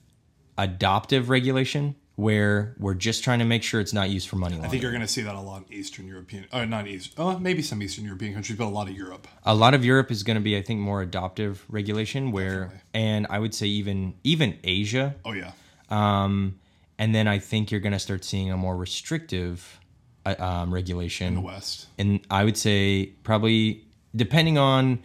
adoptive 0.59 1.31
regulation, 1.31 1.95
where 2.17 2.75
we're 2.79 2.93
just 2.95 3.25
trying 3.25 3.39
to 3.39 3.45
make 3.47 3.63
sure 3.63 3.81
it's 3.81 3.95
not 3.95 4.11
used 4.11 4.29
for 4.29 4.37
money 4.37 4.53
laundering. 4.55 4.69
I 4.69 4.71
think 4.71 4.83
you're 4.83 4.93
gonna 4.93 5.09
see 5.09 5.23
that 5.23 5.35
a 5.35 5.41
lot 5.41 5.65
in 5.69 5.73
Eastern 5.75 6.07
European, 6.07 6.47
uh, 6.53 6.65
not 6.67 6.87
East, 6.87 7.15
oh 7.17 7.39
maybe 7.39 7.63
some 7.63 7.83
Eastern 7.83 8.05
European 8.05 8.35
countries, 8.35 8.59
but 8.59 8.67
a 8.67 8.69
lot 8.69 8.89
of 8.89 8.95
Europe. 8.97 9.27
A 9.45 9.55
lot 9.55 9.73
of 9.75 9.85
Europe 9.85 10.11
is 10.11 10.23
going 10.23 10.35
to 10.37 10.43
be, 10.43 10.57
I 10.57 10.63
think, 10.63 10.81
more 10.81 11.01
adoptive 11.01 11.65
regulation, 11.69 12.31
where, 12.31 12.65
Definitely. 12.65 12.81
and 12.95 13.27
I 13.31 13.39
would 13.39 13.55
say 13.55 13.67
even 13.67 14.15
even 14.25 14.59
Asia, 14.65 15.15
Oh 15.25 15.33
yeah, 15.33 15.53
um, 15.89 16.59
and 16.99 17.15
then 17.15 17.27
I 17.27 17.39
think 17.39 17.71
you're 17.71 17.81
going 17.81 17.93
to 17.95 17.99
start 17.99 18.25
seeing 18.25 18.51
a 18.53 18.57
more 18.57 18.77
restrictive 18.77 19.81
uh, 20.27 20.35
um, 20.39 20.75
regulation 20.75 21.29
in 21.29 21.35
the 21.37 21.41
West. 21.41 21.87
and 21.99 22.21
I 22.31 22.45
would 22.45 22.59
say 22.59 23.13
probably 23.23 23.85
depending 24.15 24.59
on 24.59 24.99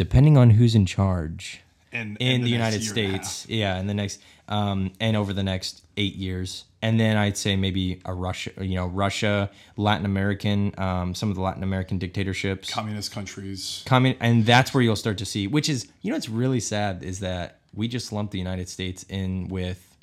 depending 0.00 0.38
on 0.38 0.48
who's 0.48 0.74
in 0.74 0.86
charge 0.86 1.60
And 1.92 2.16
in 2.20 2.40
the, 2.40 2.56
next 2.56 2.80
United. 2.80 2.82
States, 2.82 3.46
yeah, 3.50 3.78
in 3.78 3.86
the 3.86 3.92
next 3.92 4.18
um, 4.48 4.92
and 4.98 5.14
over 5.14 5.34
the 5.34 5.42
next 5.42 5.84
eight 5.98 6.14
years, 6.14 6.64
and 6.80 6.98
then 6.98 7.18
I'd 7.18 7.36
say 7.36 7.54
maybe 7.54 8.00
a 8.06 8.14
Russia, 8.14 8.50
you 8.62 8.76
know, 8.76 8.86
Russia, 8.86 9.50
Latin 9.76 10.06
American, 10.06 10.72
um, 10.78 11.14
some 11.14 11.28
of 11.28 11.34
the 11.34 11.42
Latin 11.42 11.62
American 11.62 11.98
dictatorships, 11.98 12.70
communist 12.70 13.12
countries. 13.12 13.82
coming, 13.84 14.16
and 14.20 14.46
that's 14.46 14.72
where 14.72 14.82
you'll 14.82 14.96
start 14.96 15.18
to 15.18 15.26
see. 15.26 15.46
Which 15.46 15.68
is, 15.68 15.86
you 16.00 16.10
know, 16.10 16.16
what's 16.16 16.30
really 16.30 16.60
sad 16.60 17.02
is 17.02 17.20
that 17.20 17.58
we 17.74 17.86
just 17.86 18.10
lumped 18.10 18.32
the 18.32 18.38
United 18.38 18.70
States 18.70 19.04
in 19.10 19.48
with 19.48 19.98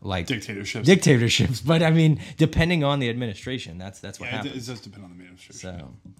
like 0.00 0.28
dictatorships. 0.28 0.86
dictatorships, 0.86 1.60
but 1.72 1.82
I 1.82 1.90
mean, 1.90 2.20
depending 2.36 2.84
on 2.84 3.00
the 3.00 3.10
administration, 3.10 3.78
that's 3.78 3.98
that's 3.98 4.20
what 4.20 4.26
yeah, 4.26 4.42
it, 4.42 4.44
happens. 4.44 4.68
it 4.68 4.70
does 4.70 4.80
depend 4.80 5.06
on 5.06 5.10
the 5.10 5.24
administration. 5.24 5.58
So, 5.58 6.12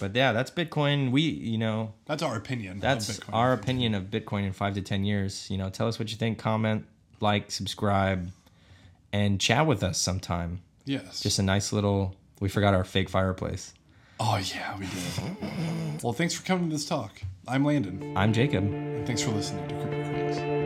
but 0.00 0.14
yeah, 0.14 0.32
that's 0.32 0.50
Bitcoin. 0.50 1.10
We, 1.10 1.22
you 1.22 1.58
know, 1.58 1.92
That's 2.06 2.22
our 2.22 2.36
opinion. 2.36 2.80
that's 2.80 3.20
our 3.32 3.52
opinion 3.52 3.94
of 3.94 4.04
Bitcoin 4.04 4.44
in 4.46 4.52
five 4.52 4.74
to 4.74 4.82
ten 4.82 5.04
years. 5.04 5.48
You 5.50 5.58
know, 5.58 5.70
tell 5.70 5.88
us 5.88 5.98
what 5.98 6.10
you 6.10 6.16
think. 6.16 6.38
Comment, 6.38 6.84
like, 7.20 7.50
subscribe, 7.50 8.30
and 9.12 9.40
chat 9.40 9.66
with 9.66 9.82
us 9.82 9.98
sometime. 9.98 10.60
Yes. 10.84 11.20
Just 11.20 11.38
a 11.38 11.42
nice 11.42 11.72
little. 11.72 12.14
We 12.40 12.48
forgot 12.48 12.74
our 12.74 12.84
fake 12.84 13.08
fireplace. 13.08 13.72
oh 14.20 14.36
yeah, 14.54 14.78
we 14.78 14.86
did. 14.86 16.02
well, 16.02 16.12
thanks 16.12 16.34
for 16.34 16.44
coming 16.44 16.68
to 16.70 16.76
this 16.76 16.86
talk. 16.86 17.20
I'm 17.48 17.64
Landon, 17.64 18.16
I'm 18.16 18.32
Jacob. 18.32 18.64
and 18.64 19.06
thanks 19.06 19.22
for 19.22 19.30
listening 19.30 19.66
to 19.68 19.74
Crypto 19.74 20.02
Queens. 20.12 20.65